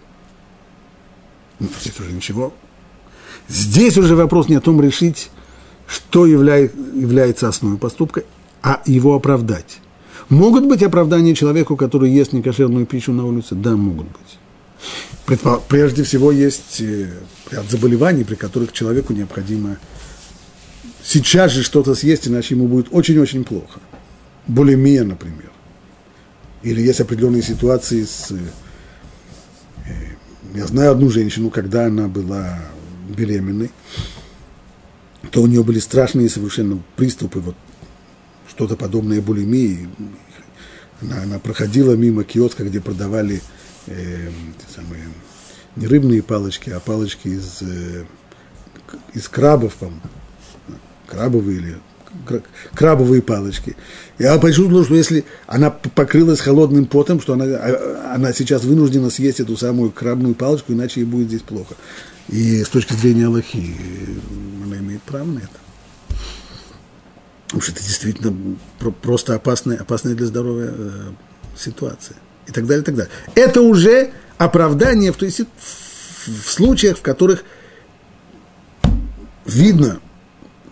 [1.60, 2.54] Ну, здесь уже ничего.
[3.48, 5.30] Здесь уже вопрос не о том решить,
[5.88, 8.24] что является основой поступка,
[8.62, 9.80] а его оправдать.
[10.30, 13.56] Могут быть оправдания человеку, который ест некошерную пищу на улице?
[13.56, 15.40] Да, могут быть.
[15.70, 17.10] Прежде всего, есть э,
[17.52, 19.78] ряд заболеваний, при которых человеку необходимо
[21.04, 23.80] сейчас же что-то съесть, иначе ему будет очень-очень плохо.
[24.48, 25.52] Булимия, например.
[26.62, 28.32] Или есть определенные ситуации с...
[28.32, 28.38] Э,
[29.86, 29.92] э,
[30.56, 32.60] я знаю одну женщину, когда она была
[33.10, 33.72] беременной,
[35.32, 37.56] то у нее были страшные совершенно приступы вот
[38.48, 39.90] что-то подобное булимии.
[41.02, 43.42] Она, она проходила мимо киоска, где продавали
[43.88, 44.30] э,
[44.74, 45.04] самые,
[45.76, 48.06] не рыбные палочки, а палочки из, э,
[49.14, 49.92] из крабов, по
[51.08, 51.78] крабовые или
[52.74, 53.76] крабовые палочки.
[54.20, 59.40] Я почувствовал, что если она покрылась холодным потом, что она, а, она сейчас вынуждена съесть
[59.40, 61.76] эту самую крабную палочку, иначе ей будет здесь плохо.
[62.30, 63.76] И с точки зрения Аллахи,
[64.64, 65.50] она имеет право на это.
[67.48, 68.58] Потому что это действительно
[69.02, 71.12] просто опасная, опасная для здоровья э,
[71.58, 72.18] ситуация.
[72.48, 73.12] И так далее, и так далее.
[73.36, 77.44] Это уже оправдание в, в случаях, в которых
[79.46, 80.00] видно,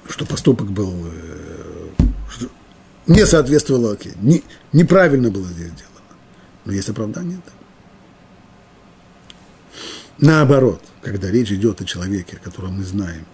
[0.10, 2.48] что поступок был, э, что,
[3.08, 5.88] не соответствовало окей, не, неправильно было здесь сделано.
[6.66, 7.40] Но есть оправдание.
[7.46, 7.52] Да.
[10.22, 13.26] Наоборот, когда речь идет о человеке, о котором мы знаем,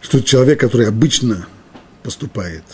[0.00, 1.46] что человек, который обычно
[2.02, 2.64] поступает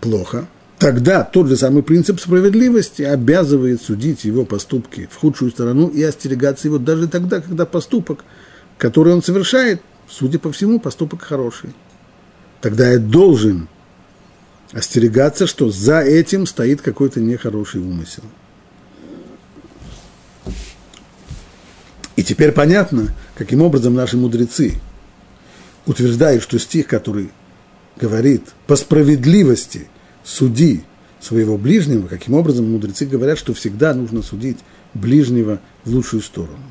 [0.00, 0.46] плохо,
[0.78, 6.68] тогда тот же самый принцип справедливости обязывает судить его поступки в худшую сторону и остерегаться
[6.68, 8.24] его даже тогда, когда поступок,
[8.78, 11.70] который он совершает, судя по всему, поступок хороший.
[12.64, 13.68] Тогда я должен
[14.72, 18.22] остерегаться, что за этим стоит какой-то нехороший умысел.
[22.16, 24.80] И теперь понятно, каким образом наши мудрецы
[25.84, 27.32] утверждают, что стих, который
[28.00, 29.86] говорит по справедливости
[30.24, 30.84] суди
[31.20, 34.60] своего ближнего, каким образом мудрецы говорят, что всегда нужно судить
[34.94, 36.64] ближнего в лучшую сторону.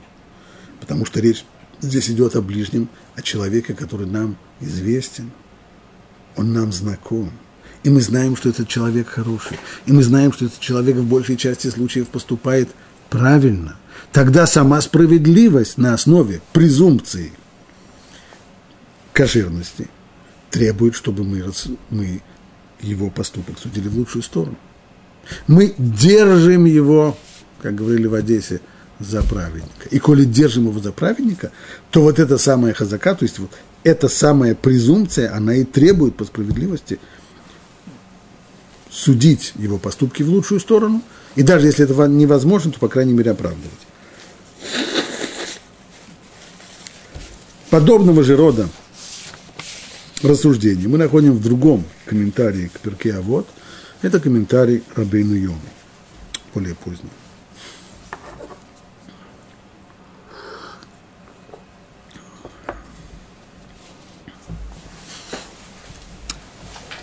[0.80, 1.46] Потому что речь
[1.82, 5.30] здесь идет о ближнем, о человеке, который нам известен,
[6.36, 7.32] он нам знаком.
[7.84, 9.60] И мы знаем, что этот человек хороший.
[9.86, 12.70] И мы знаем, что этот человек в большей части случаев поступает
[13.10, 13.76] правильно.
[14.12, 17.34] Тогда сама справедливость на основе презумпции
[19.12, 19.90] кошерности
[20.50, 21.44] требует, чтобы мы,
[21.90, 22.22] мы
[22.82, 24.58] его поступок судили в лучшую сторону.
[25.48, 27.18] Мы держим его,
[27.62, 28.62] как говорили в Одессе,
[29.00, 29.90] за праведника.
[29.90, 31.52] И коли держим его за праведника,
[31.92, 33.52] то вот эта самая хазака, то есть вот
[33.84, 37.00] эта самая презумпция, она и требует по справедливости
[38.90, 41.02] судить его поступки в лучшую сторону,
[41.36, 43.72] и даже если это невозможно, то, по крайней мере, оправдывать.
[47.70, 48.70] Подобного же рода
[50.22, 53.48] рассуждения мы находим в другом комментарии к Перке А вот
[54.04, 55.58] Это комментарий Рабейну Йому,
[56.54, 57.10] более поздний.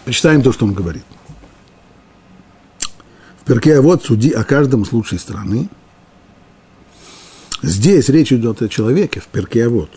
[0.04, 1.04] Почитаем то, что он говорит.
[3.40, 5.68] В перке вот суди о каждом с лучшей стороны.
[7.62, 9.90] Здесь речь идет о человеке в перке вот,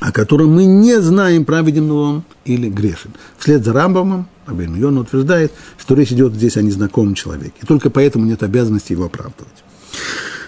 [0.00, 3.12] о котором мы не знаем, праведен ли он или грешен.
[3.38, 7.54] Вслед за Рамбамом Рабин Йон утверждает, что речь идет здесь о незнакомом человеке.
[7.62, 9.64] И только поэтому нет обязанности его оправдывать.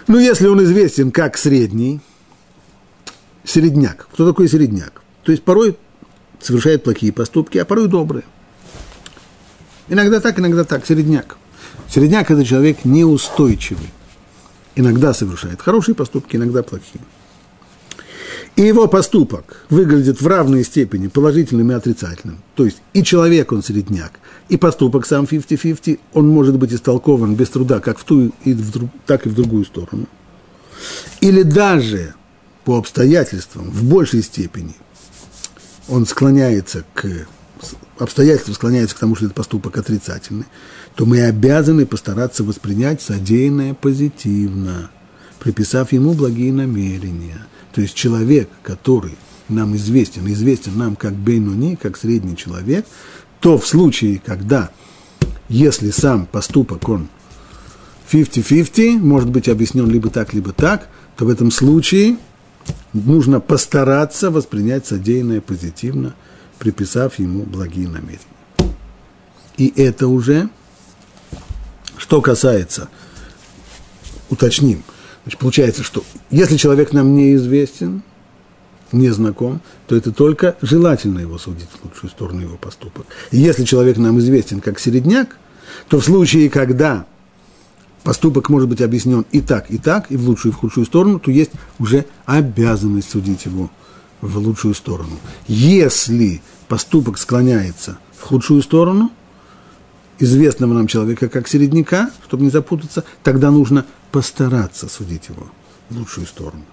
[0.07, 1.99] Но если он известен как средний,
[3.43, 4.07] середняк.
[4.13, 5.01] Кто такой середняк?
[5.23, 5.77] То есть порой
[6.41, 8.23] совершает плохие поступки, а порой добрые.
[9.87, 11.37] Иногда так, иногда так, середняк.
[11.89, 13.91] Середняк– это человек неустойчивый.
[14.75, 17.01] Иногда совершает хорошие поступки, иногда плохие.
[18.55, 22.41] И его поступок выглядит в равной степени положительным и отрицательным.
[22.55, 27.49] То есть и человек он середняк, и поступок сам 50-50, он может быть истолкован без
[27.49, 30.07] труда как в ту, и в, так и в другую сторону.
[31.19, 32.15] Или даже
[32.63, 34.75] по обстоятельствам в большей степени
[35.87, 37.27] он склоняется к
[37.97, 40.45] обстоятельства склоняются к тому, что этот поступок отрицательный,
[40.95, 44.91] то мы обязаны постараться воспринять содеянное позитивно,
[45.39, 47.45] приписав ему благие намерения.
[47.73, 49.17] То есть человек, который
[49.47, 52.85] нам известен, известен нам как Бейнуни, как средний человек,
[53.39, 54.71] то в случае, когда,
[55.49, 57.07] если сам поступок, он
[58.11, 62.17] 50-50, может быть объяснен либо так, либо так, то в этом случае–
[62.95, 66.15] нужно постараться воспринять содеянное позитивно,
[66.59, 68.19] приписав ему благие намерения.
[69.57, 70.49] И это уже,
[71.97, 72.89] что касается,
[74.29, 74.83] уточним,
[75.23, 78.01] значит, получается, что если человек нам неизвестен,
[78.91, 83.05] не знаком, то это только желательно его судить в лучшую сторону его поступок.
[83.31, 85.37] И если человек нам известен как середняк,
[85.89, 87.05] то в случае, когда
[88.05, 91.19] поступок может быть объяснен и так, и так, и в лучшую, и в худшую сторону,
[91.19, 93.71] то есть уже обязанность судить его
[94.21, 95.17] в лучшую сторону.
[95.47, 99.11] Если поступок склоняется в худшую сторону,
[100.19, 105.47] известного нам человека как середняка, чтобы не запутаться, тогда нужно постараться судить его
[105.89, 106.63] в лучшую сторону.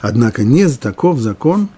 [0.00, 1.70] Однако не таков закон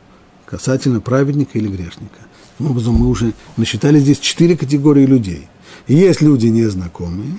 [0.47, 2.19] касательно праведника или грешника.
[2.57, 5.47] Таким образом, мы уже насчитали здесь четыре категории людей.
[5.87, 7.39] Есть люди незнакомые,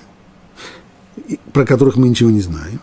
[1.52, 2.80] про которых мы ничего не знаем,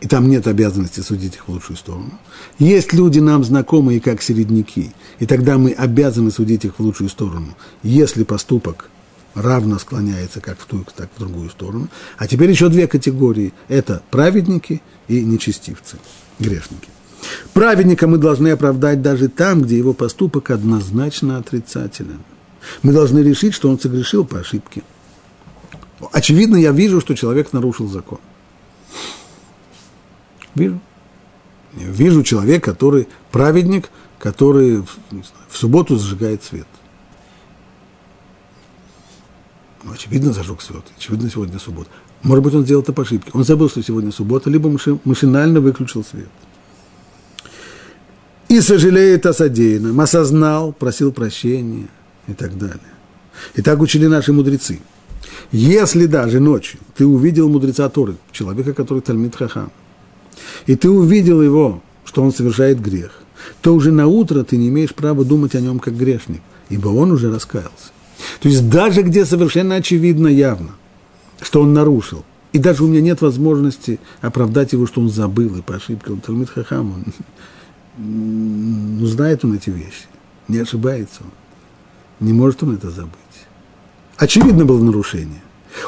[0.00, 2.12] и там нет обязанности судить их в лучшую сторону.
[2.58, 7.56] Есть люди нам знакомые как середняки, и тогда мы обязаны судить их в лучшую сторону,
[7.82, 8.90] если поступок
[9.34, 11.88] равно склоняется как в ту, так в другую сторону.
[12.16, 13.52] А теперь еще две категории.
[13.68, 15.96] Это праведники и нечестивцы,
[16.38, 16.88] грешники.
[17.52, 22.20] Праведника мы должны оправдать даже там, где его поступок однозначно отрицателен.
[22.82, 24.82] Мы должны решить, что он согрешил по ошибке–
[26.12, 28.18] Очевидно, я вижу, что человек нарушил закон.
[30.54, 30.80] Вижу.
[31.72, 34.98] вижу человека, который, праведник, который в,
[35.48, 36.66] в субботу зажигает свет.
[39.84, 40.82] Ну, очевидно, зажег свет.
[40.96, 41.90] Очевидно, сегодня суббота.
[42.22, 43.30] Может быть, он сделал это по ошибке.
[43.32, 44.70] Он забыл, что сегодня суббота, либо
[45.04, 46.28] машинально выключил свет.
[48.48, 51.88] И сожалеет о содеянном, осознал, просил прощения
[52.26, 52.80] и так далее.
[53.54, 54.80] И так учили наши мудрецы.
[55.50, 59.70] Если даже ночью ты увидел мудреца Торы, человека, который Тальмит Хахам,
[60.66, 63.22] и ты увидел его, что он совершает грех,
[63.62, 67.12] то уже на утро ты не имеешь права думать о нем как грешник, ибо он
[67.12, 67.92] уже раскаялся.
[68.40, 70.70] То есть даже где совершенно очевидно, явно,
[71.40, 75.62] что он нарушил, и даже у меня нет возможности оправдать его, что он забыл и
[75.62, 77.04] по ошибке, он Талмит Хахам, он,
[77.96, 80.06] ну, знает он эти вещи,
[80.48, 83.12] не ошибается он, не может он это забыть.
[84.18, 85.40] Очевидно было нарушение.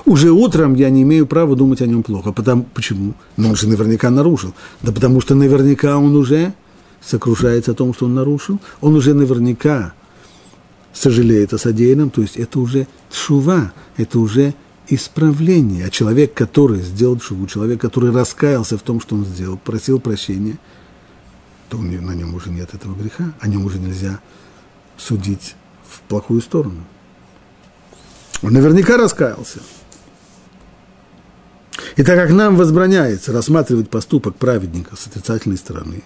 [0.04, 2.32] Уже утром я не имею права думать о нем плохо.
[2.32, 3.14] Потому, почему?
[3.36, 4.54] Ну, он же наверняка нарушил.
[4.82, 6.54] Да потому что наверняка он уже
[7.00, 8.60] сокрушается о том, что он нарушил.
[8.80, 9.94] Он уже наверняка
[10.92, 12.10] сожалеет о содеянном.
[12.10, 14.54] То есть это уже шува, это уже
[14.88, 15.86] исправление.
[15.86, 20.56] А человек, который сделал шуву, человек, который раскаялся в том, что он сделал, просил прощения,
[21.68, 23.32] то на нем уже нет этого греха.
[23.40, 24.20] О нем уже нельзя
[24.96, 25.56] судить
[25.88, 26.84] в плохую сторону.
[28.42, 29.60] Он наверняка раскаялся.
[31.96, 36.02] И так как нам возбраняется рассматривать поступок праведника с отрицательной стороны,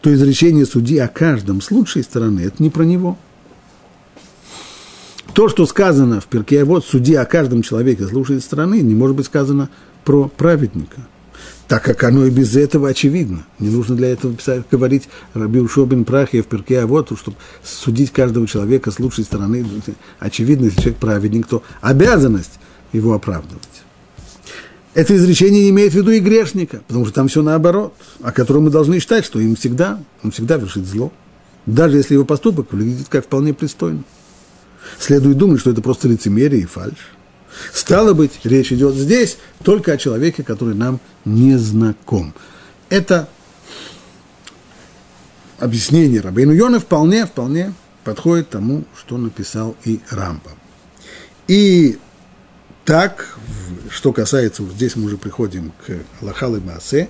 [0.00, 3.18] то изречение судьи о каждом с лучшей стороны– это не про него.
[5.34, 9.16] То, что сказано в перке, вот судьи о каждом человеке с лучшей стороны, не может
[9.16, 9.68] быть сказано
[10.04, 11.00] про праведника–
[11.68, 13.44] так как оно и без этого очевидно.
[13.58, 18.12] Не нужно для этого писать, говорить Раби Ушобин Прахия в перке, а вот, чтобы судить
[18.12, 19.66] каждого человека с лучшей стороны.
[20.18, 22.58] Очевидно, если человек праведник, то обязанность
[22.92, 23.62] его оправдывать.
[24.94, 28.64] Это изречение не имеет в виду и грешника, потому что там все наоборот, о котором
[28.64, 31.12] мы должны считать, что им всегда, он всегда вершит зло,
[31.66, 34.04] даже если его поступок выглядит как вполне пристойно.
[34.98, 37.15] Следует думать, что это просто лицемерие и фальшь.
[37.72, 42.34] Стало быть, речь идет здесь только о человеке, который нам не знаком.
[42.88, 43.28] Это
[45.58, 47.72] объяснение Рабейну Йона вполне, вполне
[48.04, 50.52] подходит тому, что написал и Рамба.
[51.48, 51.98] И
[52.84, 53.36] так,
[53.90, 57.08] что касается, вот здесь мы уже приходим к Лахал и Маасе,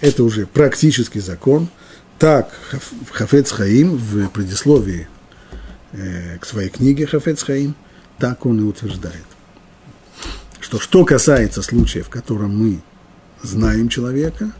[0.00, 1.68] это уже практический закон.
[2.18, 2.50] Так,
[3.12, 5.08] Хафец Хаим, в предисловии
[5.92, 7.74] э, к своей книге Хафец Хаим,
[8.18, 9.24] так он и утверждает
[10.66, 12.80] что что касается случая, в котором мы
[13.40, 14.50] знаем человека,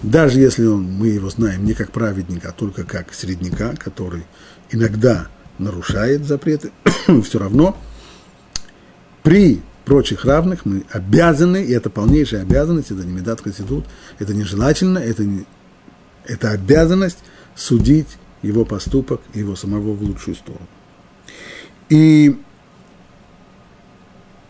[0.00, 4.22] даже если он, мы его знаем не как праведника, а только как средника, который
[4.70, 5.26] иногда
[5.58, 6.70] нарушает запреты,
[7.24, 7.76] все равно
[9.24, 13.86] при прочих равных мы обязаны, и это полнейшая обязанность, это не медат хасидут,
[14.20, 15.46] это нежелательно, это, не,
[16.26, 17.18] это обязанность
[17.56, 20.68] судить его поступок, его самого в лучшую сторону.
[21.88, 22.38] И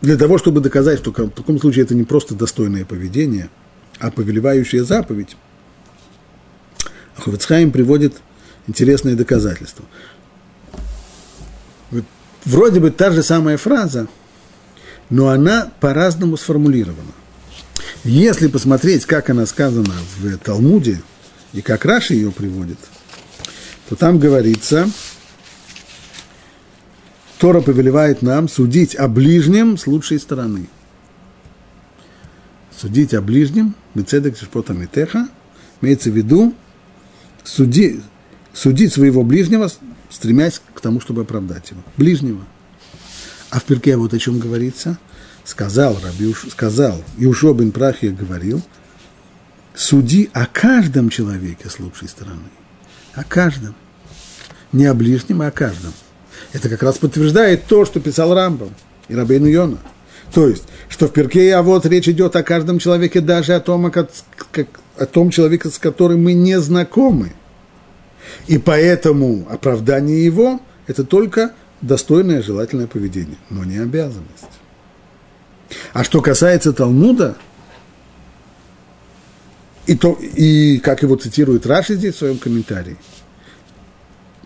[0.01, 3.51] для того, чтобы доказать, что в таком случае это не просто достойное поведение,
[3.99, 5.37] а повелевающая заповедь,
[7.17, 8.17] Ховецхайм приводит
[8.67, 9.85] интересные доказательства.
[12.47, 14.09] Вроде бы та же самая фраза,
[15.11, 17.13] но она по-разному сформулирована.
[18.05, 21.03] Если посмотреть, как она сказана в Талмуде,
[21.53, 22.79] и как Раши ее приводит,
[23.89, 24.89] то там говорится–
[27.41, 30.69] Тора повелевает нам судить о ближнем с лучшей стороны.
[32.77, 35.27] Судить о ближнем, бецедек шпота метеха,
[35.81, 36.55] имеется в виду
[37.43, 38.03] суди,
[38.53, 39.71] судить своего ближнего,
[40.11, 41.83] стремясь к тому, чтобы оправдать его.
[41.97, 42.45] Ближнего.
[43.49, 44.99] А в перке вот о чем говорится.
[45.43, 48.61] Сказал Рабиуш, сказал, Иушо бен Прахия говорил,
[49.75, 52.51] суди о каждом человеке с лучшей стороны.
[53.15, 53.75] О каждом.
[54.73, 55.95] Не о ближнем, а о каждом.
[56.53, 58.75] Это как раз подтверждает то, что писал Рамбам
[59.09, 59.79] и Рабейну Йона.
[60.33, 63.91] То есть, что в перке а вот речь идет о каждом человеке, даже о том,
[63.91, 64.11] как,
[64.97, 67.33] о том человеке, с которым мы не знакомы.
[68.47, 74.45] И поэтому оправдание его– это только достойное желательное поведение, но не обязанность.
[75.93, 77.37] А что касается Талмуда,
[79.87, 82.97] и, то, и как его цитирует Раши здесь в своем комментарии,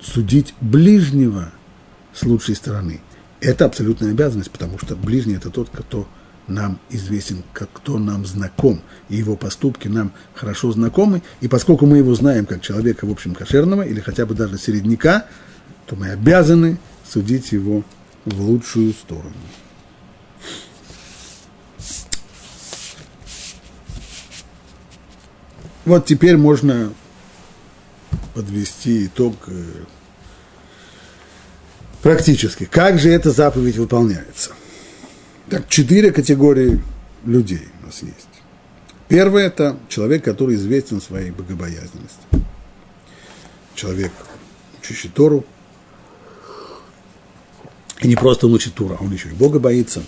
[0.00, 1.50] судить ближнего–
[2.14, 3.00] с лучшей стороны.
[3.40, 6.06] Это абсолютная обязанность, потому что ближний– это тот, кто
[6.46, 11.98] нам известен, как кто нам знаком, и его поступки нам хорошо знакомы, и поскольку мы
[11.98, 15.26] его знаем как человека, в общем, кошерного, или хотя бы даже середняка,
[15.86, 16.78] то мы обязаны
[17.10, 17.82] судить его
[18.24, 19.32] в лучшую сторону.
[25.84, 26.94] Вот теперь можно
[28.34, 29.62] подвести итог э,
[32.04, 32.66] Практически.
[32.66, 34.52] Как же эта заповедь выполняется?
[35.48, 36.82] Так, четыре категории
[37.24, 38.28] людей у нас есть.
[39.08, 42.28] Первое– это человек, который известен своей богобоязненностью.
[43.74, 44.12] Человек,
[44.82, 45.46] учащий Тору.
[48.02, 50.02] И не просто он учит Тору, а он еще и Бога боится.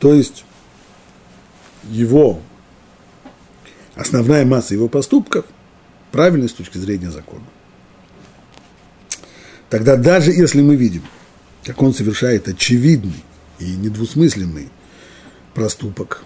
[0.00, 0.44] То есть
[1.84, 2.40] его
[3.94, 5.44] основная масса его поступков
[6.10, 7.44] правильны с точки зрения закона.
[9.70, 11.04] Тогда даже если мы видим,
[11.64, 13.24] как он совершает очевидный
[13.60, 14.68] и недвусмысленный
[15.54, 16.24] проступок,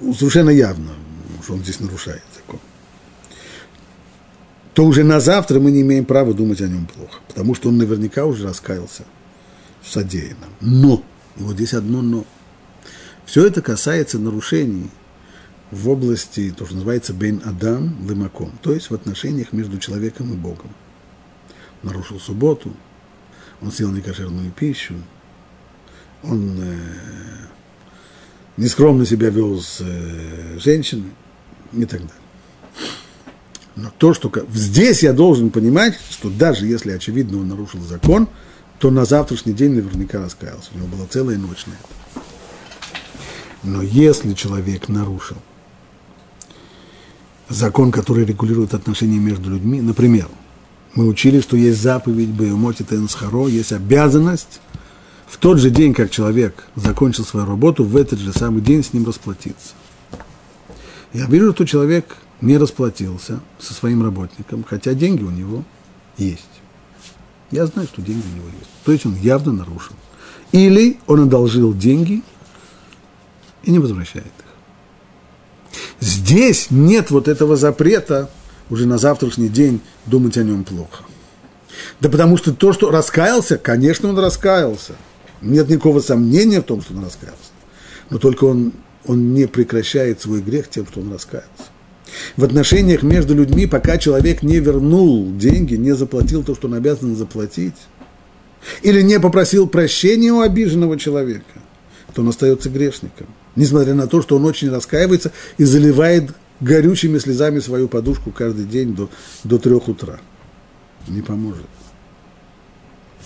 [0.00, 0.92] совершенно явно,
[1.42, 2.60] что он здесь нарушает закон,
[4.72, 7.76] то уже на завтра мы не имеем права думать о нем плохо, потому что он
[7.76, 9.04] наверняка уже раскаялся
[9.82, 10.50] в содеянном.
[10.60, 11.02] Но,
[11.36, 12.24] и вот здесь одно но.
[13.26, 14.88] Все это касается нарушений
[15.70, 20.36] в области, то, что называется бен адам лымаком, то есть в отношениях между человеком и
[20.36, 20.70] Богом.
[21.82, 22.72] нарушил субботу,
[23.60, 24.94] он съел некошерную пищу,
[26.22, 26.78] он э,
[28.56, 31.12] нескромно себя вел с э, женщиной
[31.72, 32.14] и так далее.
[33.74, 38.28] Но то, что здесь я должен понимать, что даже если очевидно он нарушил закон,
[38.78, 40.70] то на завтрашний день наверняка раскаялся.
[40.74, 42.24] У него была целая ночь на это.
[43.62, 45.36] Но если человек нарушил
[47.48, 50.28] закон, который регулирует отношения между людьми, например,
[50.94, 54.60] мы учили, что есть заповедь Бейомоти Тенсхаро, есть обязанность
[55.26, 58.92] в тот же день, как человек закончил свою работу, в этот же самый день с
[58.92, 59.74] ним расплатиться.
[61.12, 65.64] Я вижу, что человек не расплатился со своим работником, хотя деньги у него
[66.16, 66.44] есть.
[67.50, 68.70] Я знаю, что деньги у него есть.
[68.84, 69.94] То есть он явно нарушил.
[70.52, 72.22] Или он одолжил деньги
[73.62, 74.45] и не возвращает их.
[76.00, 78.30] Здесь нет вот этого запрета
[78.70, 81.04] уже на завтрашний день думать о нем плохо.
[82.00, 84.94] Да потому что то, что раскаялся, конечно, он раскаялся.
[85.42, 87.50] Нет никакого сомнения в том, что он раскаялся.
[88.10, 88.72] Но только он,
[89.06, 91.48] он не прекращает свой грех тем, что он раскаялся.
[92.36, 97.16] В отношениях между людьми, пока человек не вернул деньги, не заплатил то, что он обязан
[97.16, 97.74] заплатить,
[98.82, 101.44] или не попросил прощения у обиженного человека,
[102.14, 103.26] то он остается грешником.
[103.56, 106.30] Несмотря на то, что он очень раскаивается и заливает
[106.60, 109.10] горючими слезами свою подушку каждый день до,
[109.44, 110.18] до трех утра.
[111.08, 111.66] Не поможет.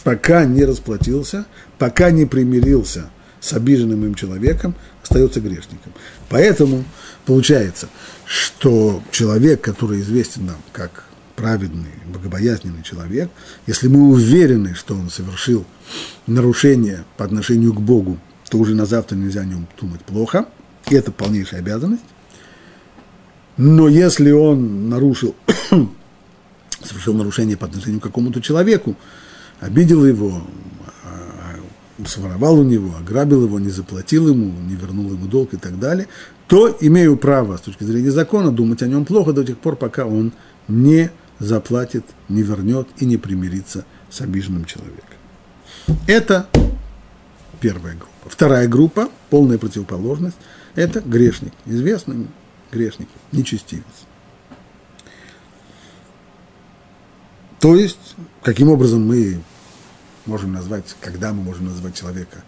[0.04, 1.46] Пока не расплатился,
[1.78, 3.10] пока не примирился
[3.40, 5.92] с обиженным им человеком, остается грешником.
[6.28, 6.84] Поэтому
[7.26, 7.88] получается,
[8.24, 11.04] что человек, который известен нам как
[11.36, 13.30] праведный, богобоязненный человек,
[13.66, 15.64] если мы уверены, что он совершил
[16.26, 18.18] нарушение по отношению к Богу,
[18.50, 20.46] то уже на завтра нельзя о нем думать плохо,
[20.90, 22.02] и это полнейшая обязанность.
[23.56, 25.36] Но если он нарушил,
[26.82, 28.96] совершил нарушение по отношению к какому-то человеку,
[29.60, 30.42] обидел его,
[31.04, 35.78] а, своровал у него, ограбил его, не заплатил ему, не вернул ему долг и так
[35.78, 36.08] далее,
[36.48, 40.06] то имею право с точки зрения закона думать о нем плохо до тех пор, пока
[40.06, 40.32] он
[40.66, 45.04] не заплатит, не вернет и не примирится с обиженным человеком.
[46.08, 46.48] Это
[47.60, 48.30] первая группа.
[48.30, 50.36] Вторая группа, полная противоположность,
[50.74, 52.26] это грешник, известный
[52.70, 53.84] грешник, нечестивец.
[57.58, 59.42] То есть, каким образом мы
[60.24, 62.42] можем назвать, когда мы можем назвать человека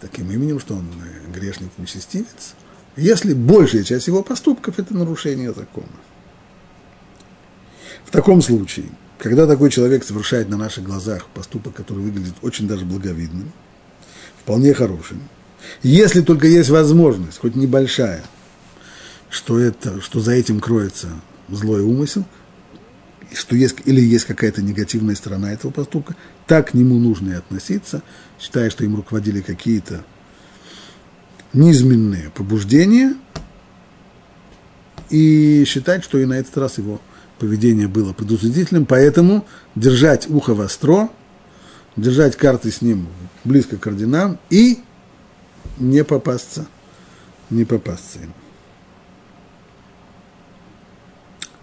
[0.00, 2.54] таким именем, что он э, грешник, нечестивец,
[2.96, 5.88] если большая часть его поступков– это нарушение закона.
[8.04, 8.86] В таком случае,
[9.18, 13.52] когда такой человек совершает на наших глазах поступок, который выглядит очень даже благовидным,
[14.48, 15.20] вполне хорошим,
[15.82, 18.24] если только есть возможность, хоть небольшая–
[19.30, 21.08] что, это, что за этим кроется
[21.50, 22.24] злой умысел,
[23.34, 28.02] что есть, или есть какая-то негативная сторона этого поступка, так к нему нужно и относиться,
[28.40, 30.02] считая, что им руководили какие-то
[31.52, 33.16] низменные побуждения,
[35.10, 37.02] и считать, что и на этот раз его
[37.38, 41.10] поведение было предусудительным, поэтому держать ухо востро,
[41.98, 43.08] держать карты с ним
[43.44, 44.78] близко к орденам и
[45.78, 46.66] не попасться,
[47.50, 48.32] не попасться им.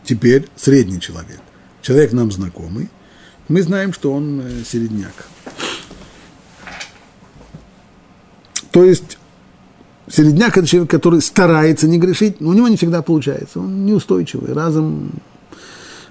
[0.04, 1.40] Теперь средний человек.
[1.82, 2.90] Человек нам знакомый.
[3.48, 5.28] Мы знаем, что он э, середняк.
[8.72, 9.18] То есть
[10.08, 13.60] середняк– это человек, который старается не грешить, но у него не всегда получается.
[13.60, 15.12] Он неустойчивый, разом,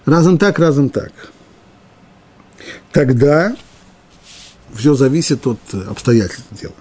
[0.06, 1.12] разом так, разом так.
[2.90, 3.54] Тогда
[4.74, 5.58] все зависит от
[5.88, 6.74] обстоятельств дела.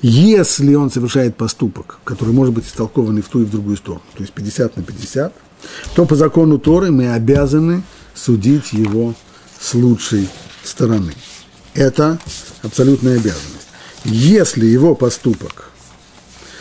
[0.00, 4.04] Если он совершает поступок, который может быть истолкован и в ту, и в другую сторону,
[4.14, 5.34] то есть 50 на 50,
[5.94, 7.82] то по закону Торы мы обязаны
[8.14, 9.14] судить его
[9.60, 10.28] с лучшей
[10.64, 11.12] стороны.
[11.74, 12.18] Это
[12.62, 13.68] абсолютная обязанность.
[14.04, 15.70] Если его поступок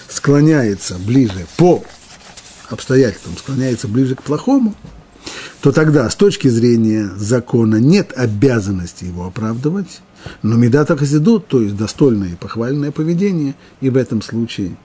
[0.09, 1.84] склоняется ближе по
[2.70, 4.76] обстоятельствам, склоняется ближе к плохому,
[5.61, 10.01] то тогда с точки зрения закона нет обязанности его оправдывать,
[10.41, 14.78] но медата хасидут, то есть достойное и похвальное поведение, и в этом случае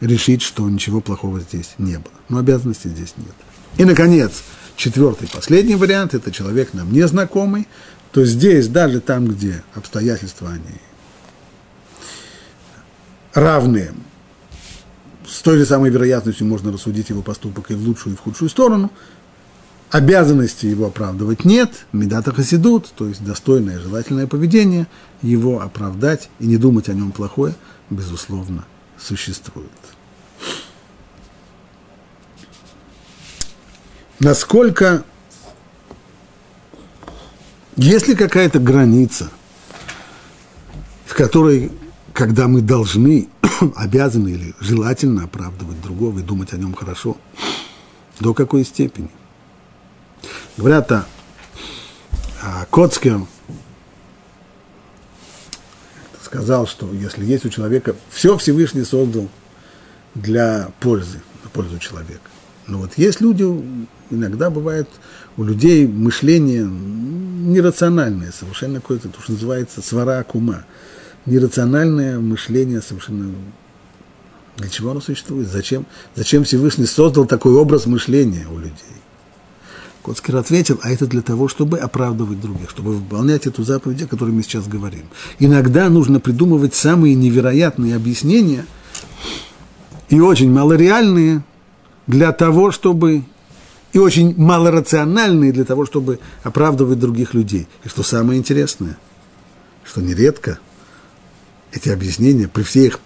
[0.00, 2.14] решить, что ничего плохого здесь не было.
[2.28, 3.34] Но обязанности здесь нет.
[3.76, 4.42] И, наконец,
[4.76, 7.66] четвертый, последний вариант– это человек нам незнакомый,
[8.12, 10.80] то здесь, даже там, где обстоятельства, они
[13.34, 13.92] равные,
[15.26, 18.48] с той же самой вероятностью можно рассудить его поступок и в лучшую, и в худшую
[18.48, 18.90] сторону,
[19.90, 24.86] обязанности его оправдывать нет, медата хасидут, то есть достойное, желательное поведение,
[25.22, 27.54] его оправдать и не думать о нем плохое,
[27.90, 28.64] безусловно,
[28.98, 29.70] существует.
[34.20, 35.04] Насколько,
[37.76, 39.30] есть ли какая-то граница,
[41.06, 41.70] в которой,
[42.12, 43.28] когда мы должны,
[43.76, 47.16] обязаны или желательно оправдывать другого и думать о нем хорошо,
[48.18, 49.10] до какой степени?
[50.58, 51.06] Говорят о,
[52.42, 53.20] о Коцке,
[56.20, 59.28] сказал, что если есть у человека, все Всевышний создал
[60.16, 62.28] для пользы, на пользу человека.
[62.66, 63.44] Но вот есть люди,
[64.10, 64.88] иногда бывает
[65.36, 70.64] у людей мышление нерациональное, совершенно какое-то, то, что называется свара кума.
[71.24, 73.32] Нерациональное мышление совершенно...
[74.56, 75.46] Для чего оно существует?
[75.46, 75.86] Зачем,
[76.16, 78.97] зачем Всевышний создал такой образ мышления у людей?
[80.08, 84.30] Коцкер ответил, а это для того, чтобы оправдывать других, чтобы выполнять эту заповедь, о которой
[84.30, 85.02] мы сейчас говорим.
[85.38, 88.64] Иногда нужно придумывать самые невероятные объяснения
[90.08, 91.44] и очень малореальные
[92.06, 93.24] для того, чтобы
[93.92, 97.68] и очень малорациональные для того, чтобы оправдывать других людей.
[97.84, 98.96] И что самое интересное,
[99.84, 100.58] что нередко
[101.70, 103.00] эти объяснения при всей их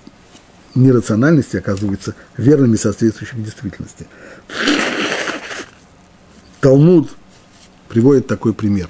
[0.77, 4.07] нерациональности оказываются верными соответствующими действительности.
[6.63, 7.11] Талмуд
[7.89, 8.89] приводит такой пример.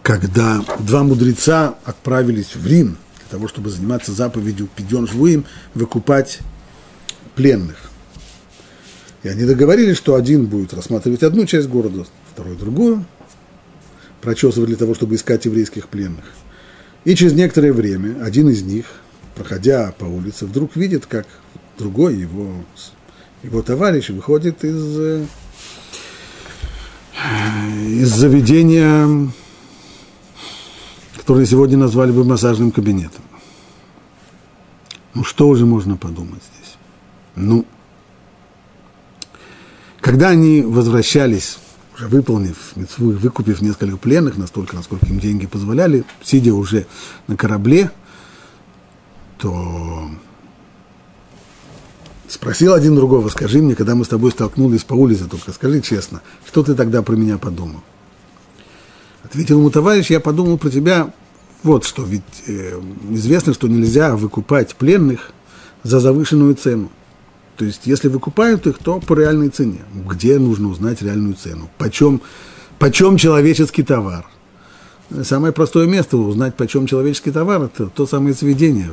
[0.00, 6.38] Когда два мудреца отправились в Рим для того, чтобы заниматься заповедью «Пиден живым», выкупать
[7.34, 7.90] пленных.
[9.24, 13.04] И они договорились, что один будет рассматривать одну часть города, второй другую,
[14.20, 16.26] прочесывать для того, чтобы искать еврейских пленных.
[17.04, 18.86] И через некоторое время один из них,
[19.34, 21.26] проходя по улице, вдруг видит, как
[21.76, 22.52] другой его
[23.42, 25.26] его товарищ выходит из, э,
[27.88, 29.30] из заведения,
[31.16, 33.22] которое сегодня назвали бы массажным кабинетом.
[35.14, 36.74] Ну, что уже можно подумать здесь?
[37.34, 37.66] Ну,
[40.00, 41.58] когда они возвращались,
[41.96, 46.86] уже выполнив митцву выкупив несколько пленных, настолько, насколько им деньги позволяли, сидя уже
[47.26, 47.90] на корабле,
[49.38, 50.08] то
[52.28, 56.22] Спросил один другого, скажи мне, когда мы с тобой столкнулись по улице, только скажи честно,
[56.44, 57.82] что ты тогда про меня подумал?
[59.22, 61.12] Ответил ему товарищ, я подумал про тебя
[61.62, 65.32] вот что, ведь э, известно, что нельзя выкупать пленных
[65.82, 66.90] за завышенную цену.
[67.56, 69.80] То есть, если выкупают их, то по реальной цене.
[70.08, 71.70] Где нужно узнать реальную цену?
[71.78, 72.20] Почем,
[72.78, 74.28] почем человеческий товар?
[75.22, 78.92] Самое простое место узнать, почем человеческий товар, это то самое заведение,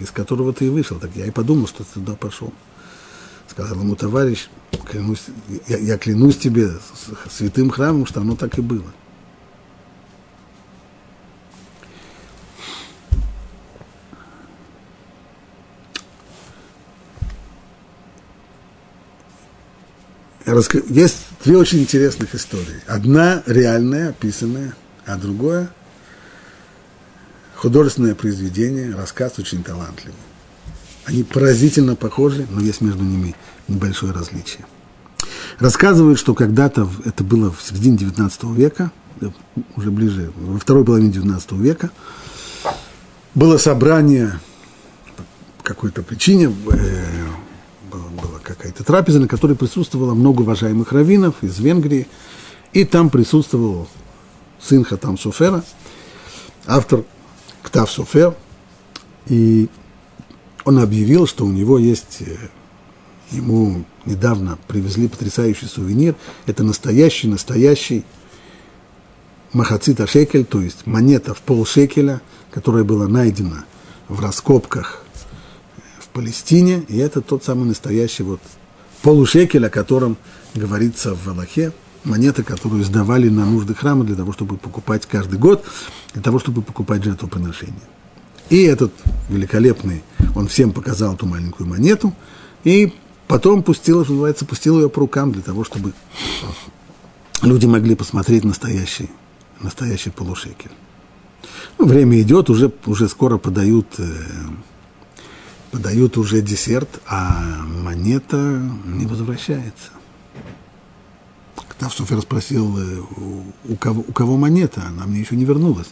[0.00, 0.98] из которого ты и вышел.
[0.98, 2.52] Так я и подумал, что ты туда пошел.
[3.48, 4.48] Сказал ему товарищ,
[4.90, 5.26] клянусь,
[5.68, 6.70] я, я клянусь тебе
[7.30, 8.84] святым храмом, что оно так и было.
[20.88, 22.82] Есть две очень интересных истории.
[22.88, 24.74] Одна реальная, описанная–
[25.06, 25.70] а другое
[27.56, 30.18] художественное произведение, рассказ очень талантливый.
[31.04, 33.34] Они поразительно похожи, но есть между ними
[33.68, 34.66] небольшое различие.
[35.58, 39.30] Рассказывают, что когда-то, это было в середине 19 века, э,
[39.76, 41.90] уже ближе, во второй половине 19 века,
[43.34, 44.38] было собрание
[45.56, 47.26] по какой-то причине, э,
[47.90, 52.06] была, была какая-то трапеза, на которой присутствовало много уважаемых раввинов из Венгрии,
[52.72, 53.88] и там присутствовал
[54.66, 55.64] сын Хатам Суфера,
[56.66, 57.04] автор
[57.62, 58.34] Ктав Суфер,
[59.26, 59.68] и
[60.64, 62.36] он объявил, что у него есть, э,
[63.30, 68.04] ему недавно привезли потрясающий сувенир, это настоящий, настоящий
[69.52, 73.64] махацита шекель, то есть монета в полшекеля, которая была найдена
[74.08, 75.02] в раскопках
[76.00, 78.40] в Палестине, и это тот самый настоящий вот
[79.02, 80.16] полушекель, о котором
[80.54, 81.72] говорится в Аллахе,
[82.06, 85.64] монета, которую сдавали на нужды храма для того, чтобы покупать каждый год,
[86.14, 87.74] для того, чтобы покупать жертвоприношения.
[88.48, 88.92] И этот
[89.28, 90.02] великолепный,
[90.34, 92.14] он всем показал эту маленькую монету,
[92.64, 92.94] и
[93.26, 95.92] потом пустил, что называется, пустил ее по рукам для того, чтобы
[97.42, 99.10] люди могли посмотреть настоящий,
[99.60, 100.70] настоящий полушекель.
[101.78, 104.04] Ну, время идет, уже, уже скоро подают, э,
[105.72, 109.95] подают уже десерт, а монета не возвращается.
[111.78, 113.02] Когда Софер спросил, э,
[113.64, 115.88] у кого, у кого монета, она мне еще не вернулась.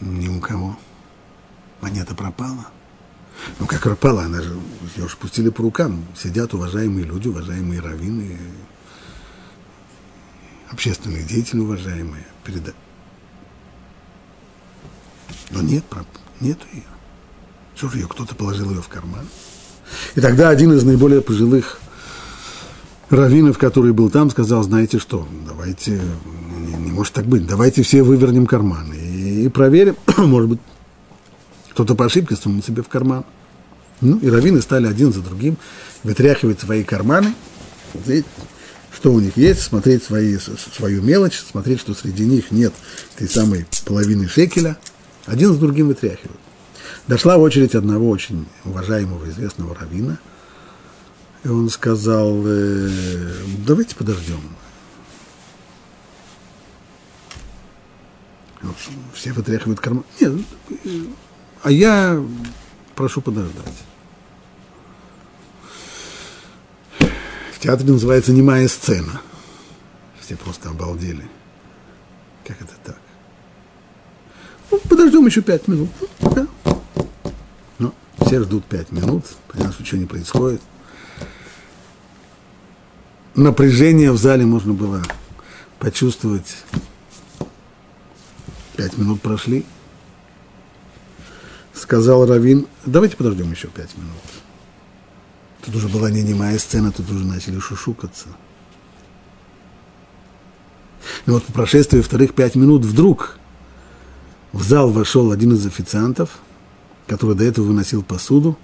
[0.00, 0.76] Ни у кого.
[1.80, 2.66] Монета пропала.
[3.58, 4.58] Ну, как пропала, она же,
[4.96, 6.04] ее уже пустили по рукам.
[6.14, 8.38] Сидят уважаемые люди, уважаемые раввины,
[10.70, 12.26] общественные деятели уважаемые.
[12.44, 12.74] Переда...
[15.50, 15.84] Но нет,
[16.40, 16.82] нет ее.
[17.74, 19.26] Что же ее, кто-то положил ее в карман.
[20.14, 21.80] И тогда один из наиболее пожилых
[23.10, 26.00] раввинов, который был там, сказал, знаете что, давайте,
[26.58, 30.60] не, не может так быть, давайте все вывернем карманы и, и проверим, может быть,
[31.70, 33.24] кто-то по ошибке сунул себе в карман.
[34.00, 35.56] Ну, и раввины стали один за другим
[36.02, 37.34] вытряхивать свои карманы,
[37.92, 38.26] смотреть,
[38.92, 42.74] что у них есть, смотреть свои, свою мелочь, смотреть, что среди них нет
[43.18, 44.76] той самой половины шекеля,
[45.24, 46.40] один за другим вытряхивают.
[47.06, 50.18] Дошла очередь одного очень уважаемого, известного раввина,
[51.46, 52.90] и он сказал, э,
[53.64, 54.40] давайте подождем.
[59.14, 60.04] Все вытряхивают карман.
[60.20, 60.32] Нет,
[61.62, 62.20] а я
[62.96, 63.84] прошу подождать.
[66.98, 69.20] В театре называется «Немая сцена».
[70.20, 71.30] Все просто обалдели.
[72.44, 72.98] Как это так?
[74.72, 75.90] Ну, подождем еще пять минут.
[76.18, 76.48] Да.
[77.78, 80.60] Ну, все ждут пять минут, понятно, что ничего не происходит.
[83.36, 85.02] Напряжение в зале можно было
[85.78, 86.56] почувствовать.
[88.76, 89.64] Пять минут прошли
[91.86, 94.10] сказал Равин, давайте подождем еще пять минут.
[95.64, 98.28] Тут уже была не немая сцена, тут уже начали шушукаться.
[101.26, 103.38] Но вот по прошествии вторых пять минут вдруг
[104.52, 106.38] в зал вошел один из официантов,
[107.06, 108.58] который до этого выносил посуду.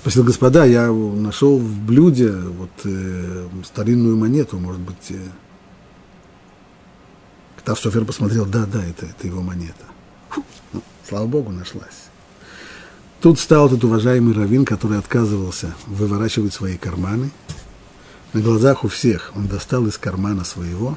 [0.00, 5.10] Спросил, господа, я нашел в блюде вот э, старинную монету, может быть.
[5.10, 5.18] Э...
[7.58, 9.84] Ктав посмотрел, да, да, это, это его монета.
[10.30, 10.42] Фу,
[10.72, 12.08] ну, слава Богу, нашлась.
[13.20, 17.30] Тут стал этот уважаемый раввин, который отказывался выворачивать свои карманы.
[18.32, 20.96] На глазах у всех он достал из кармана своего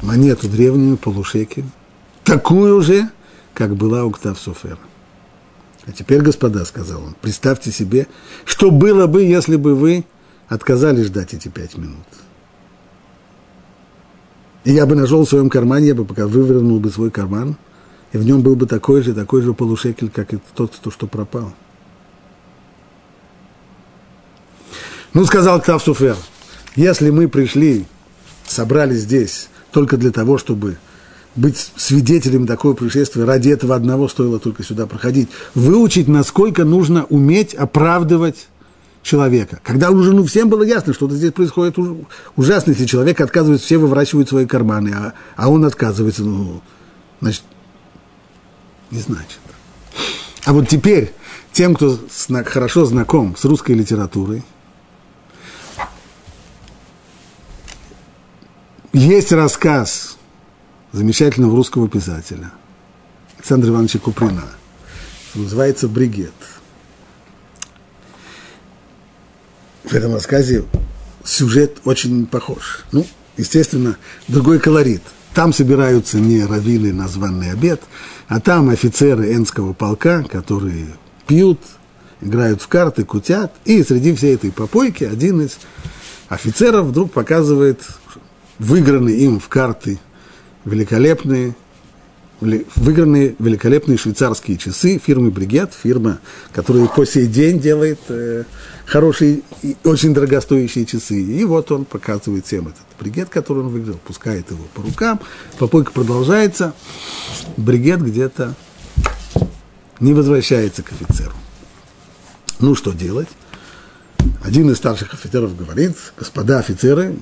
[0.00, 1.66] монету древнюю, полушекель,
[2.22, 3.10] такую же,
[3.52, 4.78] как была у Ктав Софера.
[5.90, 8.06] А теперь, господа, сказал он, представьте себе,
[8.44, 10.04] что было бы, если бы вы
[10.48, 12.06] отказались ждать эти пять минут.
[14.64, 17.56] И я бы нашел в своем кармане, я бы пока вывернул бы свой карман–
[18.12, 21.06] и в нем был бы такой же, такой же полушекель, как и тот, кто что
[21.06, 21.52] пропал.
[25.12, 26.16] Ну, сказал Ктав Суфер,
[26.76, 27.86] если мы пришли,
[28.46, 30.78] собрались здесь только для того, чтобы
[31.36, 37.54] быть свидетелем такого происшествия, ради этого одного стоило только сюда проходить, выучить, насколько нужно уметь
[37.54, 38.48] оправдывать
[39.02, 39.60] человека.
[39.62, 41.76] Когда уже ну, всем было ясно, что здесь происходит
[42.36, 46.60] ужасно, если человек отказывается, все выворачивают свои карманы, а, а он отказывается, ну,
[47.20, 47.42] значит,
[48.90, 49.38] не значит.
[50.44, 51.12] А вот теперь
[51.52, 51.98] тем, кто
[52.46, 54.42] хорошо знаком с русской литературой,
[58.92, 60.18] есть рассказ
[60.92, 62.52] замечательного русского писателя
[63.36, 64.44] Александра Ивановича Куприна.
[65.34, 66.32] Называется «Бригет».
[69.84, 70.64] В этом рассказе
[71.24, 72.84] сюжет очень похож.
[72.92, 73.96] Ну, естественно,
[74.28, 75.02] другой колорит.
[75.34, 77.80] Там собираются не раввины на званный обед,
[78.28, 80.86] а там офицеры Энского полка, которые
[81.26, 81.60] пьют,
[82.20, 83.52] играют в карты, кутят.
[83.64, 85.58] И среди всей этой попойки один из
[86.28, 87.80] офицеров вдруг показывает
[88.58, 89.98] выигранные им в карты
[90.64, 91.54] великолепные,
[92.40, 96.20] выигранные великолепные швейцарские часы фирмы Бригет, фирма,
[96.52, 98.44] которая по сей день делает э,
[98.86, 101.20] хорошие и очень дорогостоящие часы.
[101.20, 105.20] И вот он показывает всем этот бригет, который он выиграл, пускает его по рукам,
[105.58, 106.74] попойка продолжается,
[107.56, 108.54] бригет где-то
[110.00, 111.32] не возвращается к офицеру.
[112.58, 113.28] Ну, что делать?
[114.42, 117.16] Один из старших офицеров говорит, господа офицеры,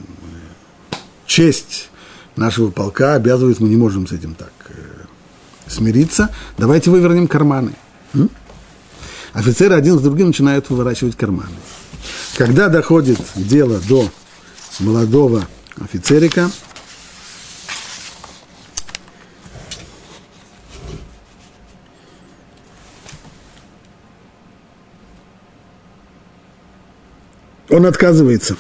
[1.27, 1.91] честь
[2.39, 4.73] нашего полка обязывает, мы не можем с этим так э,
[5.67, 7.73] смириться, давайте вывернем карманы.
[8.15, 8.31] М?
[9.33, 11.51] Офицеры один с другим начинают выворачивать карманы.
[12.37, 14.09] Когда доходит дело до
[14.81, 15.47] молодого
[15.81, 16.51] офицерика.
[27.69, 28.57] Он отказывается.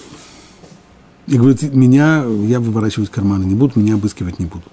[1.28, 4.72] И говорит, меня, я выворачивать карманы не буду, меня обыскивать не будут.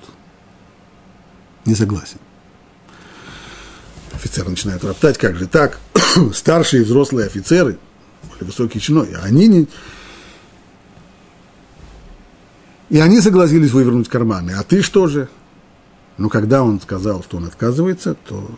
[1.65, 2.17] Не согласен.
[4.13, 5.79] Офицер начинает роптать, как же так?
[6.33, 7.77] Старшие взрослые офицеры,
[8.29, 9.67] более высокие чиной, они не,
[12.89, 14.51] и они согласились вывернуть карманы.
[14.51, 15.27] А ты что же?
[16.17, 18.49] Но когда он сказал, что он отказывается, то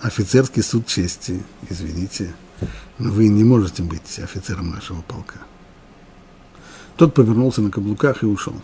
[0.00, 2.34] офицерский суд чести, извините,
[2.98, 5.38] но вы не можете быть офицером нашего полка.
[6.96, 8.54] Тот повернулся на каблуках и ушел.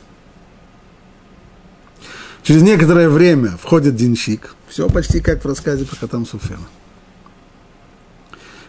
[2.43, 4.55] Через некоторое время входит денщик.
[4.69, 6.61] Все почти как в рассказе про Хатам Суфера.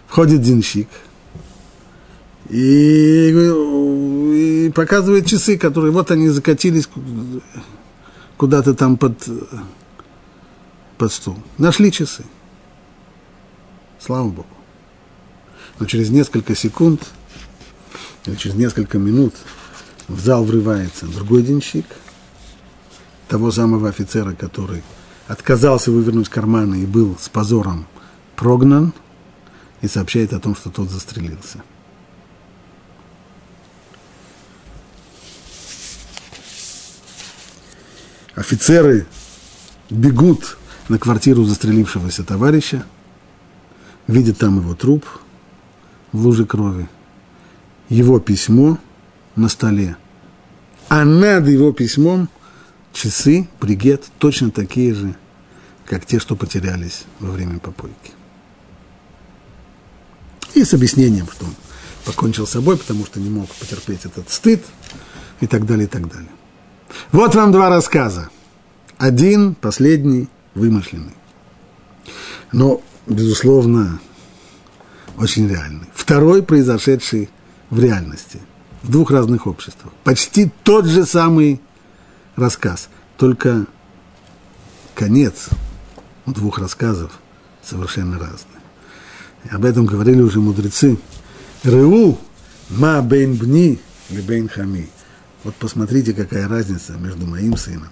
[0.07, 0.87] Входит денщик–
[2.51, 6.89] и, и показывает часы, которые вот они закатились
[8.35, 9.25] куда-то там под,
[10.97, 11.37] под стул.
[11.57, 12.25] Нашли часы.
[13.99, 14.47] Слава Богу.
[15.79, 17.07] Но через несколько секунд,
[18.25, 19.33] или через несколько минут
[20.07, 21.85] в зал врывается другой денщик,
[23.27, 24.83] того самого офицера, который
[25.27, 27.87] отказался вывернуть карманы и был с позором
[28.35, 28.93] прогнан,
[29.81, 31.63] и сообщает о том, что тот застрелился.
[38.35, 39.05] офицеры
[39.89, 40.57] бегут
[40.89, 42.83] на квартиру застрелившегося товарища,
[44.07, 45.05] видят там его труп
[46.11, 46.89] в луже крови,
[47.91, 48.77] его письмо
[49.35, 49.97] на столе,
[50.87, 52.29] а над его письмом
[52.93, 55.15] часы, бригет, точно такие же,
[55.85, 58.13] как те, что потерялись во время попойки.
[60.53, 61.53] И с объяснением, что он
[62.05, 64.63] покончил с собой, потому что не мог потерпеть этот стыд
[65.41, 66.31] и так далее, и так далее.
[67.11, 68.29] Вот вам два рассказа.
[68.97, 71.15] Один, последний, вымышленный.
[72.53, 73.99] Но, безусловно,
[75.17, 75.87] очень реальный.
[75.93, 77.29] Второй, произошедший
[77.71, 78.39] в реальности,
[78.83, 79.91] в двух разных обществах.
[80.03, 81.59] Почти тот же самый
[82.35, 83.65] рассказ, только
[84.93, 85.49] конец
[86.27, 87.11] двух рассказов
[87.63, 88.61] совершенно разный.
[89.49, 90.99] Об этом говорили уже мудрецы.
[91.63, 92.19] Реу
[92.69, 94.89] ма бейн бни бейн хами.
[95.43, 97.89] Вот посмотрите, какая разница между моим сыном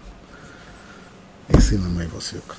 [1.47, 2.57] и сыном моего свекра.